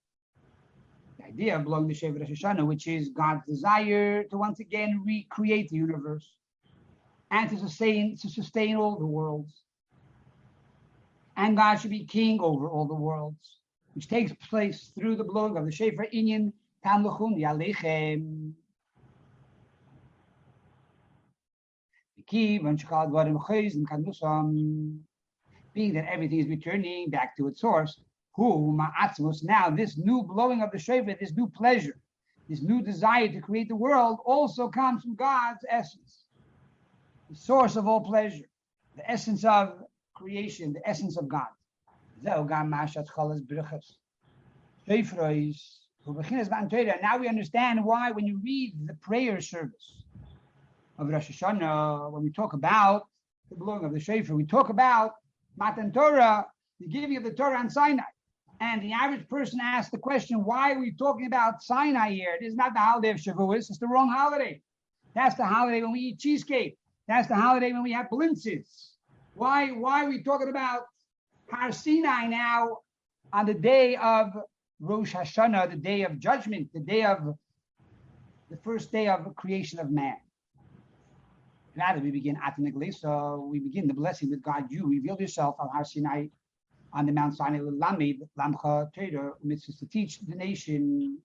The 1.18 1.24
idea 1.24 1.56
of 1.56 1.64
belonging 1.64 1.94
to 1.94 1.94
Shevet 1.94 2.28
Hashanah, 2.28 2.66
which 2.66 2.86
is 2.86 3.08
God's 3.10 3.46
desire 3.46 4.24
to 4.24 4.36
once 4.36 4.60
again 4.60 5.02
recreate 5.04 5.70
the 5.70 5.76
universe 5.76 6.36
and 7.30 7.48
to 7.50 7.58
sustain 7.58 8.16
to 8.16 8.28
sustain 8.28 8.76
all 8.76 8.96
the 8.96 9.06
worlds. 9.06 9.62
And 11.36 11.56
God 11.56 11.76
should 11.76 11.90
be 11.90 12.04
king 12.04 12.40
over 12.40 12.68
all 12.68 12.86
the 12.86 12.94
worlds 12.94 13.56
which 13.96 14.08
takes 14.08 14.30
place 14.50 14.92
through 14.94 15.16
the 15.16 15.24
blowing 15.24 15.56
of 15.56 15.64
the 15.64 15.72
Shofar 15.72 16.06
Inyan 16.12 16.52
Tamluchun 16.84 17.40
Yalechem. 17.40 18.52
Being 22.30 22.64
that 22.64 22.84
everything 26.10 26.40
is 26.40 26.48
returning 26.48 27.10
back 27.10 27.36
to 27.36 27.48
its 27.48 27.60
source, 27.60 28.00
who 28.34 28.76
ma'atzmos 28.76 29.44
now 29.44 29.70
this 29.70 29.96
new 29.96 30.22
blowing 30.22 30.62
of 30.62 30.70
the 30.70 30.78
shofar, 30.78 31.14
this 31.18 31.36
new 31.36 31.48
pleasure, 31.48 31.98
this 32.48 32.62
new 32.62 32.82
desire 32.82 33.28
to 33.28 33.40
create 33.40 33.68
the 33.68 33.76
world 33.76 34.18
also 34.24 34.68
comes 34.68 35.02
from 35.02 35.14
God's 35.14 35.64
essence, 35.70 36.24
the 37.30 37.36
source 37.36 37.76
of 37.76 37.86
all 37.86 38.00
pleasure, 38.00 38.44
the 38.96 39.10
essence 39.10 39.44
of 39.44 39.82
creation, 40.14 40.72
the 40.72 40.88
essence 40.88 41.16
of 41.16 41.28
God. 41.28 41.46
Now 42.22 42.42
we 47.18 47.28
understand 47.28 47.84
why 47.84 48.10
when 48.10 48.26
you 48.26 48.40
read 48.42 48.74
the 48.86 48.94
prayer 48.94 49.40
service 49.40 50.02
of 50.98 51.08
Rosh 51.08 51.30
Hashanah, 51.30 52.10
when 52.10 52.22
we 52.22 52.30
talk 52.30 52.52
about 52.52 53.06
the 53.50 53.56
blowing 53.56 53.84
of 53.84 53.92
the 53.92 54.00
shofar, 54.00 54.36
we 54.36 54.44
talk 54.44 54.68
about 54.68 55.12
Matan 55.56 55.92
Torah, 55.92 56.46
the 56.80 56.86
giving 56.86 57.16
of 57.16 57.24
the 57.24 57.32
Torah 57.32 57.58
on 57.58 57.70
Sinai. 57.70 58.02
And 58.60 58.82
the 58.82 58.92
average 58.92 59.28
person 59.28 59.60
asks 59.62 59.90
the 59.90 59.98
question, 59.98 60.44
why 60.44 60.72
are 60.72 60.78
we 60.78 60.92
talking 60.92 61.26
about 61.26 61.62
Sinai 61.62 62.12
here? 62.12 62.36
It 62.40 62.44
is 62.44 62.54
not 62.54 62.72
the 62.72 62.80
holiday 62.80 63.10
of 63.10 63.18
Shavuos, 63.18 63.68
it's 63.70 63.78
the 63.78 63.86
wrong 63.86 64.08
holiday. 64.08 64.62
That's 65.14 65.34
the 65.34 65.44
holiday 65.44 65.82
when 65.82 65.92
we 65.92 66.00
eat 66.00 66.18
cheesecake. 66.18 66.78
That's 67.08 67.28
the 67.28 67.34
holiday 67.34 67.72
when 67.72 67.82
we 67.82 67.92
have 67.92 68.08
blintzes. 68.10 68.90
Why, 69.34 69.70
why 69.70 70.04
are 70.04 70.08
we 70.08 70.22
talking 70.22 70.48
about 70.48 70.86
Har 71.50 71.72
Sinai 71.72 72.26
now 72.26 72.78
on 73.32 73.46
the 73.46 73.54
day 73.54 73.96
of 73.96 74.32
Rosh 74.80 75.14
Hashanah, 75.14 75.70
the 75.70 75.76
day 75.76 76.02
of 76.02 76.18
judgment, 76.18 76.72
the 76.72 76.80
day 76.80 77.04
of 77.04 77.34
the 78.50 78.56
first 78.58 78.92
day 78.92 79.08
of 79.08 79.34
creation 79.36 79.78
of 79.78 79.90
man. 79.90 80.16
Rather, 81.76 82.00
we 82.00 82.10
begin 82.10 82.36
at 82.42 82.56
Atanigli, 82.56 82.94
so 82.94 83.46
we 83.50 83.58
begin 83.58 83.86
the 83.86 83.94
blessing 83.94 84.30
with 84.30 84.42
God. 84.42 84.70
You 84.70 84.88
revealed 84.88 85.20
yourself 85.20 85.56
on 85.58 85.68
Har 85.68 85.84
Sinai, 85.84 86.26
on 86.92 87.04
the 87.04 87.12
Mount 87.12 87.36
Sinai, 87.36 87.60
Lamed, 87.60 88.22
Lamcha, 88.38 88.90
Torah, 88.94 89.32
mitzvahs 89.44 89.78
to 89.80 89.86
teach 89.86 90.20
the 90.20 90.34
nation, 90.34 91.18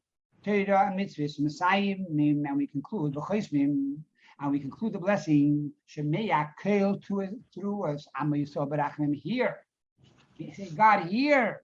Torah 0.44 0.88
and 0.88 1.00
mitzvahs, 1.00 1.40
Messiah, 1.40 1.96
and 2.10 2.58
we 2.58 2.68
conclude, 2.68 3.16
and 3.16 4.52
we 4.52 4.60
conclude 4.60 4.94
the 4.94 5.00
blessing, 5.00 5.72
Shemeya 5.88 6.50
Kail 6.62 7.00
through 7.00 7.84
us, 7.86 8.08
Amma 8.20 8.38
Yisrael 8.38 8.68
Barachim 8.68 9.14
here. 9.16 9.58
He 10.34 10.70
God, 10.76 11.06
hear 11.06 11.62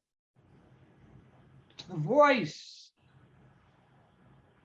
the 1.90 1.96
voice 1.96 2.92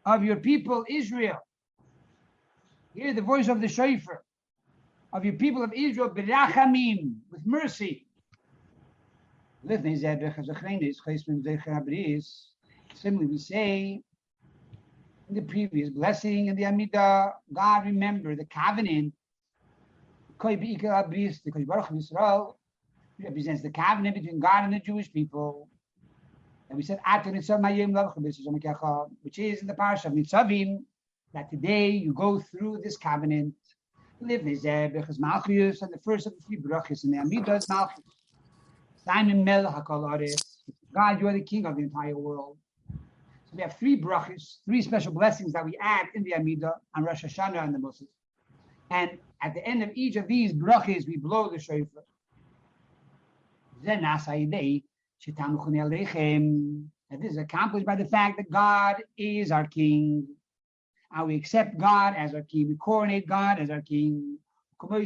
of 0.05 0.23
your 0.23 0.37
people, 0.37 0.85
Israel. 0.89 1.39
Hear 2.95 3.15
the 3.15 3.23
voice 3.23 3.49
of 3.49 3.61
the 3.61 3.69
shofar 3.69 4.23
of 5.13 5.25
your 5.25 5.35
people 5.35 5.63
of 5.63 5.73
Israel, 5.75 6.11
berachamim, 6.11 7.15
with 7.31 7.47
mercy. 7.47 8.07
Similarly, 12.95 13.27
we 13.27 13.39
say 13.39 14.03
in 15.29 15.35
the 15.35 15.43
previous 15.43 15.91
blessing 15.91 16.47
in 16.47 16.57
the 16.57 16.65
Amidah, 16.65 17.33
God 17.53 17.87
remember 17.87 18.35
the 18.35 18.47
covenant. 18.47 19.15
Israel 20.45 22.59
represents 23.19 23.63
the 23.63 23.71
covenant 23.71 24.17
between 24.17 24.41
God 24.41 24.65
and 24.65 24.73
the 24.73 24.81
Jewish 24.81 25.13
people. 25.13 25.69
And 26.69 26.77
we 26.77 26.83
said, 26.83 26.99
which 29.23 29.39
is 29.39 29.61
in 29.61 29.67
the 29.67 29.75
parish 29.75 30.05
of 30.05 30.17
that 31.35 31.51
today 31.51 31.91
you 31.91 32.13
go 32.13 32.41
through 32.41 32.81
this 32.83 32.97
covenant. 32.97 33.55
Live 34.21 34.45
because 34.45 35.19
Malchus 35.19 35.83
and 35.83 35.93
the 35.93 35.99
first 36.05 36.29
of 36.29 36.35
the 36.37 36.43
three 36.43 36.57
brachas 36.57 37.03
in 37.03 37.11
the 37.11 37.19
Amidah 37.19 37.59
is 37.59 37.69
Malchus. 37.69 38.05
Simon 39.05 39.43
Mel 39.43 39.65
God, 40.95 41.21
you 41.21 41.27
are 41.27 41.33
the 41.33 41.43
king 41.43 41.67
of 41.67 41.77
the 41.77 41.83
entire 41.83 42.17
world. 42.17 42.57
So 42.89 43.57
we 43.57 43.63
have 43.63 43.77
three 43.79 44.01
brachas, 44.01 44.59
three 44.65 44.81
special 44.81 45.13
blessings 45.13 45.53
that 45.55 45.65
we 45.65 45.77
add 45.81 46.07
in 46.15 46.23
the 46.23 46.33
Amidah 46.33 46.75
on 46.95 47.03
Rosh 47.03 47.25
Hashanah 47.25 47.65
and 47.65 47.75
the 47.75 47.79
Muslims. 47.79 48.13
And 48.91 49.19
at 49.43 49.55
the 49.55 49.67
end 49.67 49.83
of 49.83 49.91
each 49.95 50.17
of 50.17 50.29
these 50.29 50.53
brachas, 50.53 51.07
we 51.07 51.17
blow 51.17 51.49
the 51.49 51.59
shofar. 51.59 52.05
That 57.11 57.21
this 57.21 57.33
is 57.33 57.39
accomplished 57.39 57.87
by 57.87 57.97
the 57.97 58.05
fact 58.05 58.37
that 58.37 58.51
God 58.51 58.97
is 59.19 59.51
our 59.51 59.67
King. 59.67 60.27
And 61.15 61.27
we 61.27 61.37
accept 61.37 61.79
God 61.79 62.15
as 62.17 62.35
our 62.35 62.43
King. 62.43 62.69
We 62.69 62.77
coronate 62.77 63.27
God 63.27 63.59
as 63.59 63.71
our 63.71 63.83
King. 63.83 64.39
God, 64.81 64.99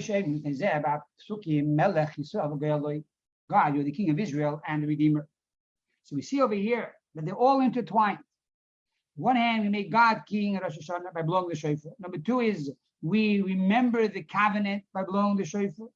you're 3.74 3.84
the 3.84 3.92
King 3.92 4.10
of 4.10 4.18
Israel 4.18 4.60
and 4.66 4.82
the 4.82 4.86
Redeemer. 4.86 5.28
So 6.04 6.16
we 6.16 6.22
see 6.22 6.40
over 6.40 6.54
here 6.54 6.92
that 7.14 7.24
they're 7.24 7.34
all 7.34 7.60
intertwined. 7.60 8.18
One 9.16 9.36
hand, 9.36 9.64
we 9.64 9.68
make 9.68 9.90
God 9.90 10.22
King 10.28 10.56
at 10.56 10.62
Rosh 10.62 10.78
Hashanah 10.78 11.12
by 11.14 11.22
blowing 11.22 11.48
the 11.48 11.56
shofar. 11.56 11.92
Number 11.98 12.18
two 12.18 12.40
is 12.40 12.70
we 13.02 13.40
remember 13.40 14.08
the 14.08 14.22
covenant 14.22 14.84
by 14.94 15.02
blowing 15.04 15.36
the 15.36 15.44
shofar 15.44 15.88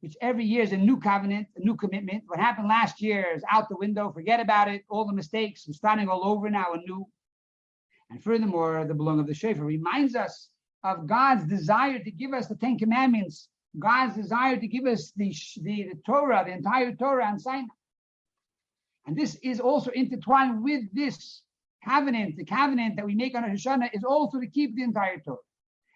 which 0.00 0.16
every 0.20 0.44
year 0.44 0.62
is 0.62 0.72
a 0.72 0.76
new 0.76 0.98
covenant, 0.98 1.48
a 1.56 1.60
new 1.60 1.74
commitment. 1.76 2.22
What 2.26 2.38
happened 2.38 2.68
last 2.68 3.00
year 3.00 3.26
is 3.34 3.42
out 3.50 3.68
the 3.68 3.76
window. 3.76 4.12
Forget 4.12 4.40
about 4.40 4.68
it. 4.68 4.84
All 4.88 5.04
the 5.04 5.12
mistakes. 5.12 5.64
We're 5.66 5.74
starting 5.74 6.08
all 6.08 6.24
over 6.24 6.48
now 6.50 6.72
anew. 6.72 7.06
And 8.10 8.22
furthermore, 8.22 8.84
the 8.86 8.94
belong 8.94 9.20
of 9.20 9.26
the 9.26 9.34
Shofar 9.34 9.64
reminds 9.64 10.14
us 10.14 10.48
of 10.84 11.06
God's 11.06 11.44
desire 11.44 11.98
to 11.98 12.10
give 12.10 12.32
us 12.32 12.46
the 12.46 12.54
Ten 12.54 12.78
Commandments, 12.78 13.48
God's 13.78 14.16
desire 14.16 14.56
to 14.56 14.66
give 14.66 14.86
us 14.86 15.12
the, 15.16 15.34
the, 15.62 15.90
the 15.92 16.00
Torah, 16.06 16.44
the 16.46 16.52
entire 16.52 16.94
Torah 16.94 17.28
and 17.28 17.40
Sinai. 17.40 17.66
And 19.06 19.16
this 19.16 19.36
is 19.42 19.60
also 19.60 19.90
intertwined 19.90 20.62
with 20.62 20.82
this 20.92 21.42
covenant. 21.84 22.36
The 22.36 22.44
covenant 22.44 22.96
that 22.96 23.06
we 23.06 23.14
make 23.14 23.34
on 23.34 23.42
Hashanah 23.42 23.90
is 23.94 24.04
also 24.04 24.40
to 24.40 24.46
keep 24.46 24.74
the 24.74 24.82
entire 24.82 25.18
Torah. 25.20 25.38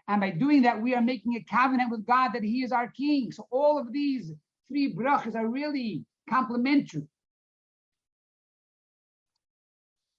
And 0.09 0.20
by 0.20 0.31
doing 0.31 0.62
that, 0.62 0.81
we 0.81 0.94
are 0.94 1.03
making 1.03 1.37
a 1.37 1.44
covenant 1.44 1.90
with 1.90 2.07
God 2.07 2.33
that 2.33 2.42
He 2.42 2.62
is 2.62 2.72
our 2.72 2.88
King. 2.88 3.31
So 3.33 3.46
all 3.51 3.79
of 3.79 3.92
these 3.92 4.33
three 4.68 4.94
brachas 4.94 5.35
are 5.35 5.46
really 5.46 6.05
complementary. 6.29 7.07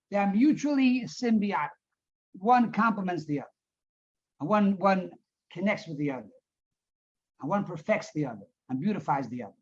They 0.10 0.18
are 0.18 0.32
mutually 0.32 1.06
symbiotic. 1.06 1.70
One 2.34 2.72
complements 2.72 3.26
the 3.26 3.40
other. 3.40 3.48
And 4.40 4.50
one, 4.50 4.78
one 4.78 5.12
connects 5.52 5.88
with 5.88 5.98
the 5.98 6.12
other. 6.12 6.30
And 7.42 7.50
one 7.50 7.64
perfects 7.64 8.12
the 8.14 8.26
other 8.26 8.48
and 8.70 8.80
beautifies 8.80 9.28
the 9.30 9.44
other. 9.44 9.54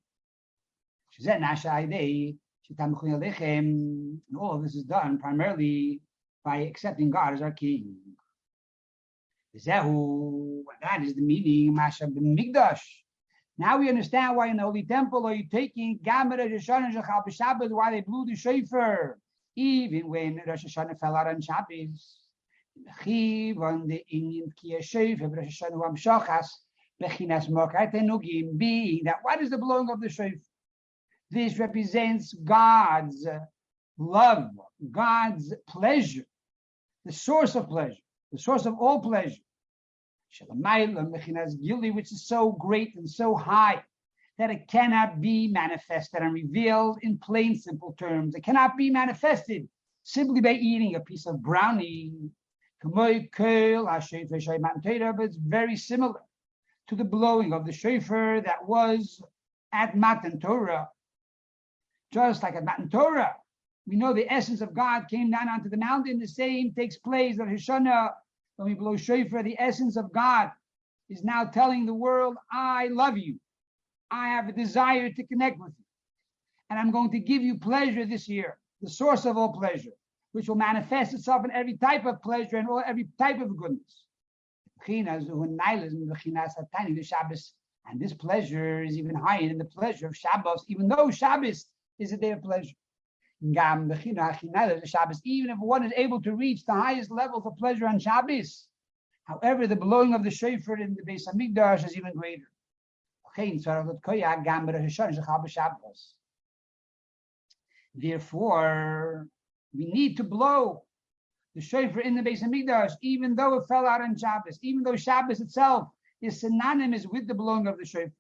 And 3.44 4.16
all 4.40 4.54
of 4.56 4.64
this 4.64 4.76
is 4.76 4.84
done 4.84 5.18
primarily 5.20 6.02
by 6.44 6.58
accepting 6.58 7.10
God 7.10 7.34
as 7.34 7.42
our 7.42 7.52
King. 7.52 7.96
That 9.54 11.04
is 11.04 11.14
the 11.16 11.22
meaning, 11.22 11.76
Masha 11.76 12.08
Migdash. 12.08 12.80
Now 13.58 13.78
we 13.78 13.90
understand 13.90 14.38
why 14.38 14.48
in 14.48 14.58
the 14.58 14.64
Holy 14.64 14.84
Temple 14.84 15.28
are 15.28 15.34
you 15.36 15.48
taking 15.52 16.00
Gamera 16.00 16.50
Yeshana 16.50 16.92
Shachal 16.94 17.24
B'Shabbat, 17.28 17.70
why 17.70 17.92
they 17.92 18.02
blew 18.02 18.26
the 18.26 18.36
shofar. 18.36 19.20
even 19.56 20.08
when 20.08 20.42
Rosh 20.48 20.66
Hashanah 20.66 20.98
fell 21.00 21.16
out 21.16 21.28
on 21.28 21.42
Shabbos. 21.42 22.18
The 23.04 24.04
Indian 24.10 24.54
Kiyashev 24.64 25.24
of 25.24 25.32
Rosh 25.34 25.62
Hashanah 25.62 25.90
Amshachas, 25.90 26.48
Bechinas 27.02 27.50
Mokar 27.50 27.92
Tenugim, 27.92 28.58
being 28.58 29.04
that 29.06 29.18
what 29.24 29.42
is 29.42 29.50
the 29.50 29.58
blowing 29.58 29.90
of 29.90 30.00
the 30.00 30.10
shofar? 30.10 30.40
This 31.32 31.58
represents 31.60 32.34
God's 32.34 33.28
love, 33.98 34.50
God's 34.92 35.54
pleasure, 35.68 36.26
the 37.06 37.12
source 37.12 37.56
of 37.56 37.68
pleasure, 37.68 38.04
the 38.32 38.38
source 38.38 38.66
of 38.66 38.76
all 38.80 39.00
pleasure. 39.00 39.42
gili, 40.32 41.92
Which 41.92 42.12
is 42.12 42.28
so 42.28 42.52
great 42.52 42.96
and 42.96 43.10
so 43.10 43.36
high 43.36 43.84
that 44.38 44.50
it 44.50 44.68
cannot 44.68 45.22
be 45.22 45.48
manifested 45.48 46.22
and 46.22 46.34
revealed 46.34 47.00
in 47.02 47.18
plain, 47.18 47.56
simple 47.56 47.94
terms. 47.98 48.36
It 48.36 48.44
cannot 48.44 48.78
be 48.78 48.90
manifested 48.90 49.68
simply 50.04 50.42
by 50.42 50.54
eating 50.54 50.96
a 50.96 51.00
piece 51.00 51.28
of 51.28 51.42
brownie. 51.42 52.32
But 52.84 53.12
it's 55.22 55.36
very 55.36 55.76
similar 55.76 56.22
to 56.88 56.96
the 56.96 57.04
blowing 57.04 57.54
of 57.54 57.66
the 57.66 57.72
shofar 57.72 58.42
that 58.42 58.68
was 58.68 59.22
at 59.72 59.96
Matan 59.96 60.40
Torah. 60.40 60.90
Just 62.12 62.44
like 62.44 62.56
at 62.56 62.66
Matan 62.66 62.90
Torah, 62.90 63.36
we 63.88 63.96
know 63.96 64.14
the 64.14 64.32
essence 64.32 64.62
of 64.62 64.74
God 64.74 65.08
came 65.10 65.32
down 65.32 65.48
onto 65.48 65.70
the 65.70 65.78
mountain. 65.78 66.20
The 66.20 66.28
same 66.28 66.74
takes 66.74 66.98
place 66.98 67.40
at 67.40 67.48
Hashanah 67.48 68.14
when 68.58 68.68
we 68.68 68.74
blow 68.74 68.98
shofar. 68.98 69.44
The 69.44 69.60
essence 69.60 69.96
of 69.96 70.12
God 70.12 70.52
is 71.10 71.24
now 71.24 71.46
telling 71.46 71.86
the 71.86 71.94
world, 71.94 72.36
I 72.52 72.88
love 72.88 73.18
you. 73.18 73.40
I 74.10 74.30
have 74.30 74.50
a 74.50 74.54
desire 74.54 75.12
to 75.12 75.28
connect 75.28 75.60
with 75.60 75.74
you. 75.78 75.86
And 76.70 76.80
I'm 76.80 76.92
going 76.92 77.12
to 77.12 77.20
give 77.20 77.42
you 77.42 77.58
pleasure 77.58 78.06
this 78.06 78.28
year, 78.28 78.58
the 78.82 78.90
source 78.90 79.26
of 79.26 79.38
all 79.38 79.54
pleasure, 79.54 79.92
which 80.32 80.48
will 80.48 80.56
manifest 80.56 81.14
itself 81.14 81.44
in 81.46 81.52
every 81.52 81.76
type 81.78 82.06
of 82.06 82.22
pleasure 82.22 82.58
and 82.58 82.68
all, 82.68 82.82
every 82.86 83.08
type 83.18 83.42
of 83.42 83.58
goodness. 83.58 84.06
And 84.88 85.20
this 88.00 88.14
pleasure 88.14 88.84
is 88.84 88.98
even 88.98 89.16
higher 89.16 89.48
than 89.48 89.58
the 89.58 89.66
pleasure 89.66 90.08
of 90.08 90.16
Shabbos, 90.16 90.66
even 90.68 90.88
though 90.88 91.12
Shabbos 91.12 91.68
is 92.00 92.14
a 92.14 92.18
day 92.18 92.32
of 92.32 92.42
pleasure. 92.42 92.76
Even 93.44 94.00
if 95.50 95.58
one 95.60 95.84
is 95.84 95.94
able 95.96 96.22
to 96.22 96.36
reach 96.36 96.66
the 96.66 96.74
highest 96.74 97.12
levels 97.12 97.46
of 97.46 97.58
pleasure 97.58 97.88
on 97.88 98.00
Shabbos, 98.00 98.68
however, 99.24 99.68
the 99.68 99.76
blowing 99.76 100.14
of 100.14 100.24
the 100.24 100.32
shofar 100.32 100.78
in 100.78 100.96
the 100.96 101.04
Beis 101.04 101.28
Hamikdash 101.28 101.86
is 101.86 101.98
even 101.98 102.14
greater. 102.14 102.48
Therefore, 107.94 109.28
we 109.74 109.86
need 109.86 110.18
to 110.18 110.24
blow 110.24 110.84
the 111.56 111.62
shofar 111.62 112.02
in 112.02 112.16
the 112.16 112.22
Beis 112.22 112.42
Hamikdash, 112.42 112.94
even 113.02 113.36
though 113.36 113.56
it 113.56 113.68
fell 113.68 113.86
out 113.86 114.02
on 114.02 114.18
Shabbos, 114.18 114.60
even 114.62 114.84
though 114.84 114.96
Shabbos 114.96 115.42
itself 115.42 115.88
is 116.22 116.40
synonymous 116.40 117.06
with 117.06 117.28
the 117.28 117.34
blowing 117.34 117.68
of 117.68 117.78
the 117.78 117.86
shofar, 117.86 118.14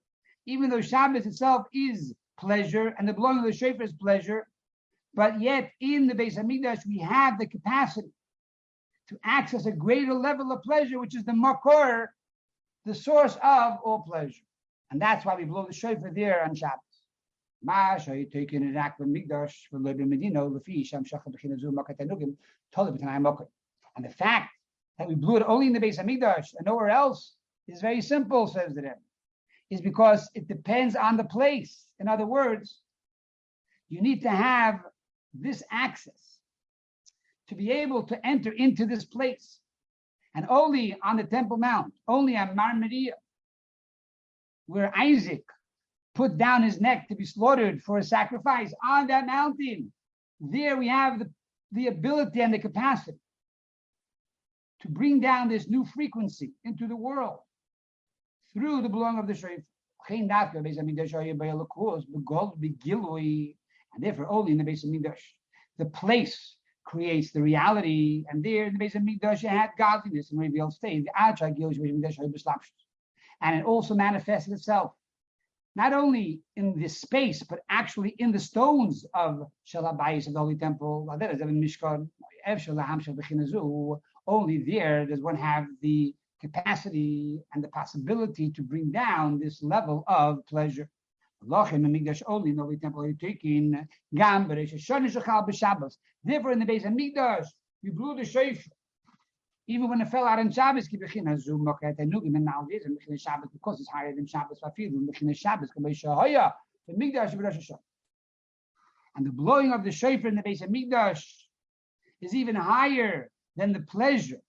even 0.45 0.69
though 0.69 0.81
Shabbos 0.81 1.25
itself 1.25 1.67
is 1.73 2.13
pleasure 2.39 2.93
and 2.97 3.07
the 3.07 3.13
blowing 3.13 3.39
of 3.39 3.45
the 3.45 3.53
shofar 3.53 3.83
is 3.83 3.93
pleasure, 3.93 4.47
but 5.13 5.39
yet 5.39 5.71
in 5.79 6.07
the 6.07 6.13
Beis 6.13 6.37
Hamikdash 6.37 6.85
we 6.85 6.99
have 6.99 7.37
the 7.37 7.47
capacity 7.47 8.11
to 9.09 9.19
access 9.23 9.65
a 9.65 9.71
greater 9.71 10.13
level 10.13 10.51
of 10.51 10.63
pleasure, 10.63 10.99
which 10.99 11.15
is 11.15 11.25
the 11.25 11.33
makor, 11.33 12.07
the 12.85 12.95
source 12.95 13.37
of 13.43 13.77
all 13.83 14.03
pleasure. 14.07 14.43
And 14.89 15.01
that's 15.01 15.25
why 15.25 15.35
we 15.35 15.45
blow 15.45 15.65
the 15.65 15.73
shofar 15.73 16.11
there 16.13 16.43
on 16.43 16.55
Shabbos. 16.55 16.90
And 23.95 24.05
the 24.05 24.15
fact 24.17 24.49
that 24.97 25.07
we 25.07 25.15
blew 25.15 25.37
it 25.37 25.43
only 25.47 25.67
in 25.67 25.73
the 25.73 25.79
base 25.79 25.97
of 25.99 26.05
Hamikdash 26.05 26.53
and 26.57 26.65
nowhere 26.65 26.89
else 26.89 27.35
is 27.67 27.81
very 27.81 28.01
simple, 28.01 28.47
says 28.47 28.73
the 28.73 28.81
Rebbe, 28.81 28.95
is 29.69 29.81
because 29.81 30.29
it 30.33 30.47
depends 30.47 30.95
on 30.95 31.17
the 31.17 31.23
place. 31.23 31.87
In 31.99 32.07
other 32.07 32.25
words, 32.25 32.79
you 33.89 34.01
need 34.01 34.21
to 34.21 34.29
have 34.29 34.79
this 35.33 35.63
access 35.71 36.39
to 37.49 37.55
be 37.55 37.71
able 37.71 38.03
to 38.03 38.25
enter 38.25 38.51
into 38.51 38.85
this 38.85 39.05
place. 39.05 39.59
And 40.33 40.45
only 40.49 40.97
on 41.03 41.17
the 41.17 41.25
Temple 41.25 41.57
Mount, 41.57 41.93
only 42.07 42.37
on 42.37 42.55
Har 42.57 42.73
Moriah, 42.73 43.17
where 44.67 44.97
Isaac 44.97 45.43
put 46.13 46.37
down 46.37 46.63
his 46.63 46.81
neck 46.81 47.07
to 47.07 47.15
be 47.15 47.25
slaughtered 47.25 47.81
for 47.81 47.97
a 47.97 48.03
sacrifice 48.03 48.73
on 48.83 49.07
that 49.07 49.25
mountain. 49.25 49.91
There 50.39 50.77
we 50.77 50.87
have 50.87 51.19
the, 51.19 51.31
the 51.71 51.87
ability 51.87 52.41
and 52.41 52.53
the 52.53 52.59
capacity 52.59 53.19
to 54.81 54.87
bring 54.89 55.19
down 55.19 55.47
this 55.47 55.69
new 55.69 55.85
frequency 55.85 56.51
into 56.63 56.87
the 56.87 56.95
world 56.95 57.39
through 58.53 58.81
the 58.81 58.89
blowing 58.89 59.19
of 59.19 59.27
the 59.27 59.35
shofar. 59.35 59.63
And 60.09 60.29
therefore, 63.99 64.27
only 64.29 64.51
in 64.53 64.57
the 64.57 64.63
base 64.63 64.83
of 64.83 64.89
Hamikdash, 64.89 65.19
the 65.77 65.85
place 65.85 66.55
creates 66.83 67.31
the 67.31 67.41
reality, 67.41 68.25
and 68.29 68.43
there 68.43 68.65
in 68.65 68.77
the 68.77 68.79
Beis 68.83 68.95
Hamikdash, 68.95 69.43
you 69.43 69.49
had 69.49 69.69
godliness 69.77 70.31
and 70.31 70.39
revealed 70.39 70.73
state. 70.73 71.05
And 73.41 73.59
it 73.59 73.65
also 73.65 73.93
manifested 73.93 74.53
itself 74.53 74.93
not 75.75 75.93
only 75.93 76.41
in 76.55 76.77
this 76.77 76.99
space, 76.99 77.43
but 77.43 77.59
actually 77.69 78.15
in 78.19 78.31
the 78.31 78.39
stones 78.39 79.05
of 79.13 79.47
Shalabayis 79.65 80.27
of 80.27 80.33
the 80.33 80.39
Holy 80.39 80.55
Temple. 80.55 81.07
Only 84.27 84.57
there 84.57 85.05
does 85.05 85.21
one 85.21 85.35
have 85.35 85.65
the 85.81 86.15
capacity 86.41 87.39
and 87.53 87.63
the 87.63 87.67
possibility 87.69 88.51
to 88.51 88.61
bring 88.61 88.91
down 88.91 89.39
this 89.39 89.63
level 89.63 90.03
of 90.07 90.45
pleasure. 90.47 90.89
Allah 91.49 91.69
in 91.73 91.81
the 91.81 92.55
Holy 92.57 92.77
Temple 92.77 93.03
are 93.03 93.13
taking 93.13 93.87
bishabas. 94.13 95.97
Therefore, 96.23 96.51
in 96.51 96.59
the 96.59 96.65
base 96.65 96.85
of 96.85 96.93
Migdash, 96.93 97.47
we 97.83 97.89
blew 97.89 98.15
the 98.15 98.25
shofar 98.25 98.71
even 99.67 99.89
when 99.89 100.01
it 100.01 100.09
fell 100.09 100.25
out 100.25 100.39
in 100.39 100.51
Shabbos, 100.51 100.87
because 100.89 101.09
it's 103.79 103.89
higher 103.89 104.15
than 104.15 104.25
Shabbos, 104.25 104.59
and 109.15 109.25
the 109.25 109.31
blowing 109.31 109.73
of 109.73 109.83
the 109.83 109.91
shofar 109.91 110.29
in 110.29 110.35
the 110.35 110.41
base 110.41 110.61
of 110.61 110.69
Migdash 110.69 111.23
is 112.21 112.33
even 112.33 112.55
higher 112.55 113.29
than 113.55 113.73
the 113.73 113.81
pleasure 113.81 114.41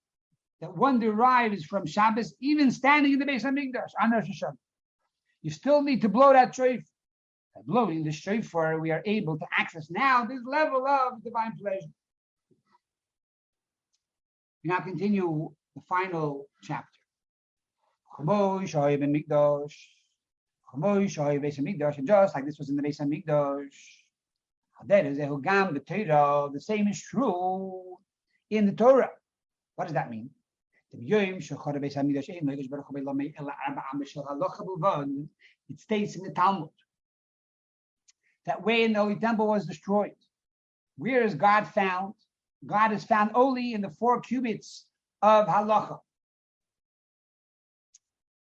that 0.61 0.75
one 0.75 0.99
derives 0.99 1.65
from 1.65 1.85
Shabbos, 1.85 2.33
even 2.39 2.71
standing 2.71 3.13
in 3.13 3.19
the 3.19 3.25
base 3.25 3.43
of 3.43 3.53
Migdash 3.53 3.91
on 4.01 4.11
Rosh 4.11 4.29
Hashanah. 4.29 4.57
You 5.41 5.51
still 5.51 5.81
need 5.81 6.01
to 6.01 6.09
blow 6.09 6.31
that 6.31 6.55
shofar. 6.55 6.83
By 7.53 7.61
blowing 7.65 8.03
the 8.03 8.11
shofar, 8.11 8.79
we 8.79 8.91
are 8.91 9.03
able 9.05 9.37
to 9.37 9.45
access 9.57 9.89
now 9.91 10.25
this 10.25 10.41
level 10.45 10.87
of 10.87 11.23
divine 11.23 11.57
pleasure. 11.57 11.91
We 14.63 14.69
now 14.69 14.79
continue 14.79 15.51
the 15.75 15.81
final 15.81 16.47
chapter. 16.61 16.87
And 18.17 18.27
just 22.07 22.35
like 22.35 22.45
this 22.45 22.57
was 22.59 22.69
in 22.69 22.75
the 22.75 22.83
Beis 22.83 22.99
Hamikdash, 23.01 23.73
the 26.53 26.61
same 26.61 26.87
is 26.87 27.01
true 27.01 27.97
in 28.49 28.65
the 28.65 28.71
Torah. 28.71 29.11
What 29.75 29.85
does 29.85 29.93
that 29.93 30.09
mean? 30.09 30.29
It 30.91 30.99
states 35.79 36.15
in 36.15 36.23
the 36.23 36.31
Talmud 36.31 36.69
that 38.45 38.61
when 38.63 38.93
the 38.93 38.99
Holy 38.99 39.15
Temple 39.15 39.47
was 39.47 39.65
destroyed, 39.65 40.11
where 40.97 41.23
is 41.23 41.33
God 41.33 41.67
found? 41.67 42.13
God 42.65 42.93
is 42.93 43.03
found 43.03 43.31
only 43.33 43.73
in 43.73 43.81
the 43.81 43.89
four 43.89 44.21
cubits 44.21 44.85
of 45.21 45.47
halacha, 45.47 45.99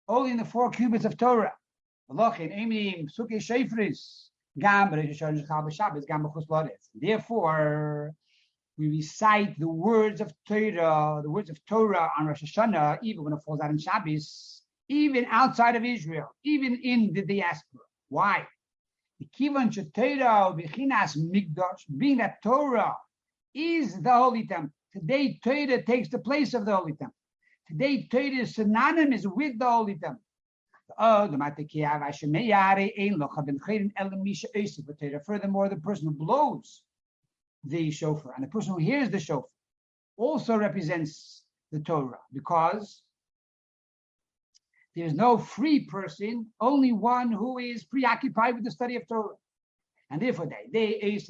only 0.07 0.31
in 0.31 0.37
the 0.37 0.45
four 0.45 0.69
cubits 0.69 1.05
of 1.05 1.17
Torah. 1.17 1.53
Therefore, 6.93 8.13
we 8.77 8.87
recite 8.89 9.59
the 9.59 9.67
words 9.67 10.21
of 10.21 10.33
Torah, 10.47 11.21
the 11.23 11.29
words 11.29 11.49
of 11.49 11.65
Torah 11.65 12.11
on 12.17 12.25
Rosh 12.25 12.43
Hashanah, 12.43 12.99
even 13.01 13.23
when 13.23 13.33
it 13.33 13.39
falls 13.45 13.61
out 13.61 13.69
in 13.69 13.77
Shabbos, 13.77 14.63
even 14.89 15.25
outside 15.29 15.75
of 15.77 15.85
Israel, 15.85 16.35
even 16.43 16.75
in 16.83 17.13
the 17.13 17.21
diaspora. 17.21 17.81
Why? 18.09 18.45
Being 19.37 19.53
that 22.17 22.41
Torah 22.43 22.95
is 23.53 24.01
the 24.01 24.11
Holy 24.11 24.47
Temple. 24.47 24.71
Today, 24.93 25.39
Torah 25.43 25.81
takes 25.83 26.09
the 26.09 26.19
place 26.19 26.53
of 26.53 26.65
the 26.65 26.75
Holy 26.75 26.93
Temple. 26.93 27.15
Today, 27.67 28.07
Torah 28.11 28.25
is 28.25 28.55
synonymous 28.55 29.25
with 29.25 29.57
the 29.57 29.69
Holy 29.69 29.95
Temple. 29.95 30.21
Oh, 30.97 31.27
furthermore, 35.25 35.69
the 35.69 35.77
person 35.77 36.07
who 36.07 36.13
blows 36.13 36.81
the 37.63 37.91
shofar. 37.91 38.33
And 38.35 38.43
the 38.43 38.49
person 38.49 38.73
who 38.73 38.79
hears 38.79 39.09
the 39.09 39.19
shofar 39.19 39.49
also 40.17 40.57
represents 40.57 41.43
the 41.71 41.79
Torah 41.79 42.19
because 42.33 43.03
there 44.95 45.05
is 45.05 45.13
no 45.13 45.37
free 45.37 45.85
person, 45.85 46.47
only 46.59 46.91
one 46.91 47.31
who 47.31 47.57
is 47.57 47.85
preoccupied 47.85 48.55
with 48.55 48.65
the 48.65 48.71
study 48.71 48.97
of 48.97 49.07
Torah. 49.07 49.35
And 50.11 50.21
therefore, 50.21 50.47
they, 50.47 50.99
they 50.99 51.21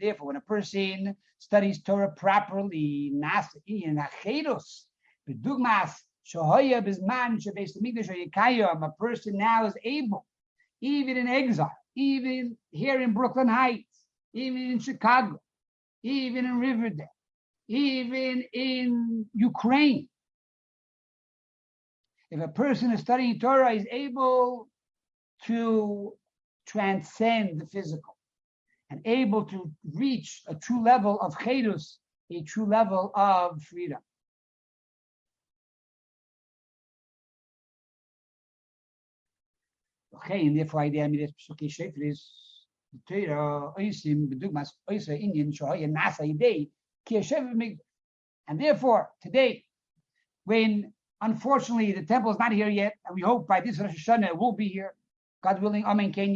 therefore, 0.00 0.26
when 0.26 0.36
a 0.36 0.40
person 0.40 1.16
studies 1.38 1.82
Torah 1.82 2.12
properly, 2.16 3.10
nas 3.12 3.44
in 3.66 3.98
achedos, 3.98 4.84
bedugmas, 5.28 5.92
shohoya 6.26 6.82
bizman 6.82 7.38
shebeis 7.38 7.76
mikdash 7.76 8.82
a 8.82 8.90
person 8.98 9.36
now 9.36 9.66
is 9.66 9.74
able, 9.84 10.24
even 10.80 11.18
in 11.18 11.28
exile, 11.28 11.70
even 11.94 12.56
here 12.70 12.98
in 13.02 13.12
Brooklyn 13.12 13.48
Heights, 13.48 14.06
even 14.32 14.70
in 14.70 14.78
Chicago, 14.78 15.38
even 16.02 16.46
in 16.46 16.58
Riverdale, 16.58 17.06
even 17.68 18.44
in 18.54 19.26
Ukraine. 19.34 20.08
If 22.30 22.40
a 22.40 22.48
person 22.48 22.92
is 22.92 23.00
studying 23.00 23.38
Torah, 23.38 23.72
is 23.72 23.86
able 23.90 24.68
to 25.44 26.14
transcend 26.70 27.60
the 27.60 27.66
physical 27.66 28.16
and 28.90 29.00
able 29.04 29.44
to 29.44 29.70
reach 29.92 30.42
a 30.46 30.54
true 30.54 30.82
level 30.82 31.20
of 31.20 31.38
chedus, 31.38 31.98
a 32.30 32.42
true 32.42 32.66
level 32.66 33.10
of 33.14 33.62
freedom. 33.62 33.98
Okay, 40.16 40.46
and 40.46 40.56
therefore, 40.58 40.80
idea 40.80 41.08
midas 41.08 41.32
psuki 41.32 41.68
shefer 41.68 42.10
is 42.10 42.30
the 42.92 43.00
Torah 43.08 43.72
oisim 43.78 44.28
bedugmas 44.28 44.68
oisa 44.88 45.18
Indian 45.18 45.50
shoya 45.50 45.88
nasa 45.88 46.22
idei 46.22 46.68
ki 47.06 47.78
and 48.48 48.60
therefore 48.60 49.08
today, 49.22 49.64
when 50.44 50.92
unfortunately 51.20 51.92
the 51.92 52.04
temple 52.04 52.32
is 52.32 52.38
not 52.38 52.52
here 52.52 52.68
yet, 52.68 52.94
and 53.06 53.14
we 53.14 53.22
hope 53.22 53.46
by 53.46 53.60
this 53.60 53.78
Rosh 53.78 54.08
Hashanah 54.08 54.28
it 54.28 54.38
will 54.38 54.52
be 54.52 54.68
here, 54.68 54.92
God 55.42 55.62
willing, 55.62 55.84
Amen 55.84 56.12
Ken 56.12 56.34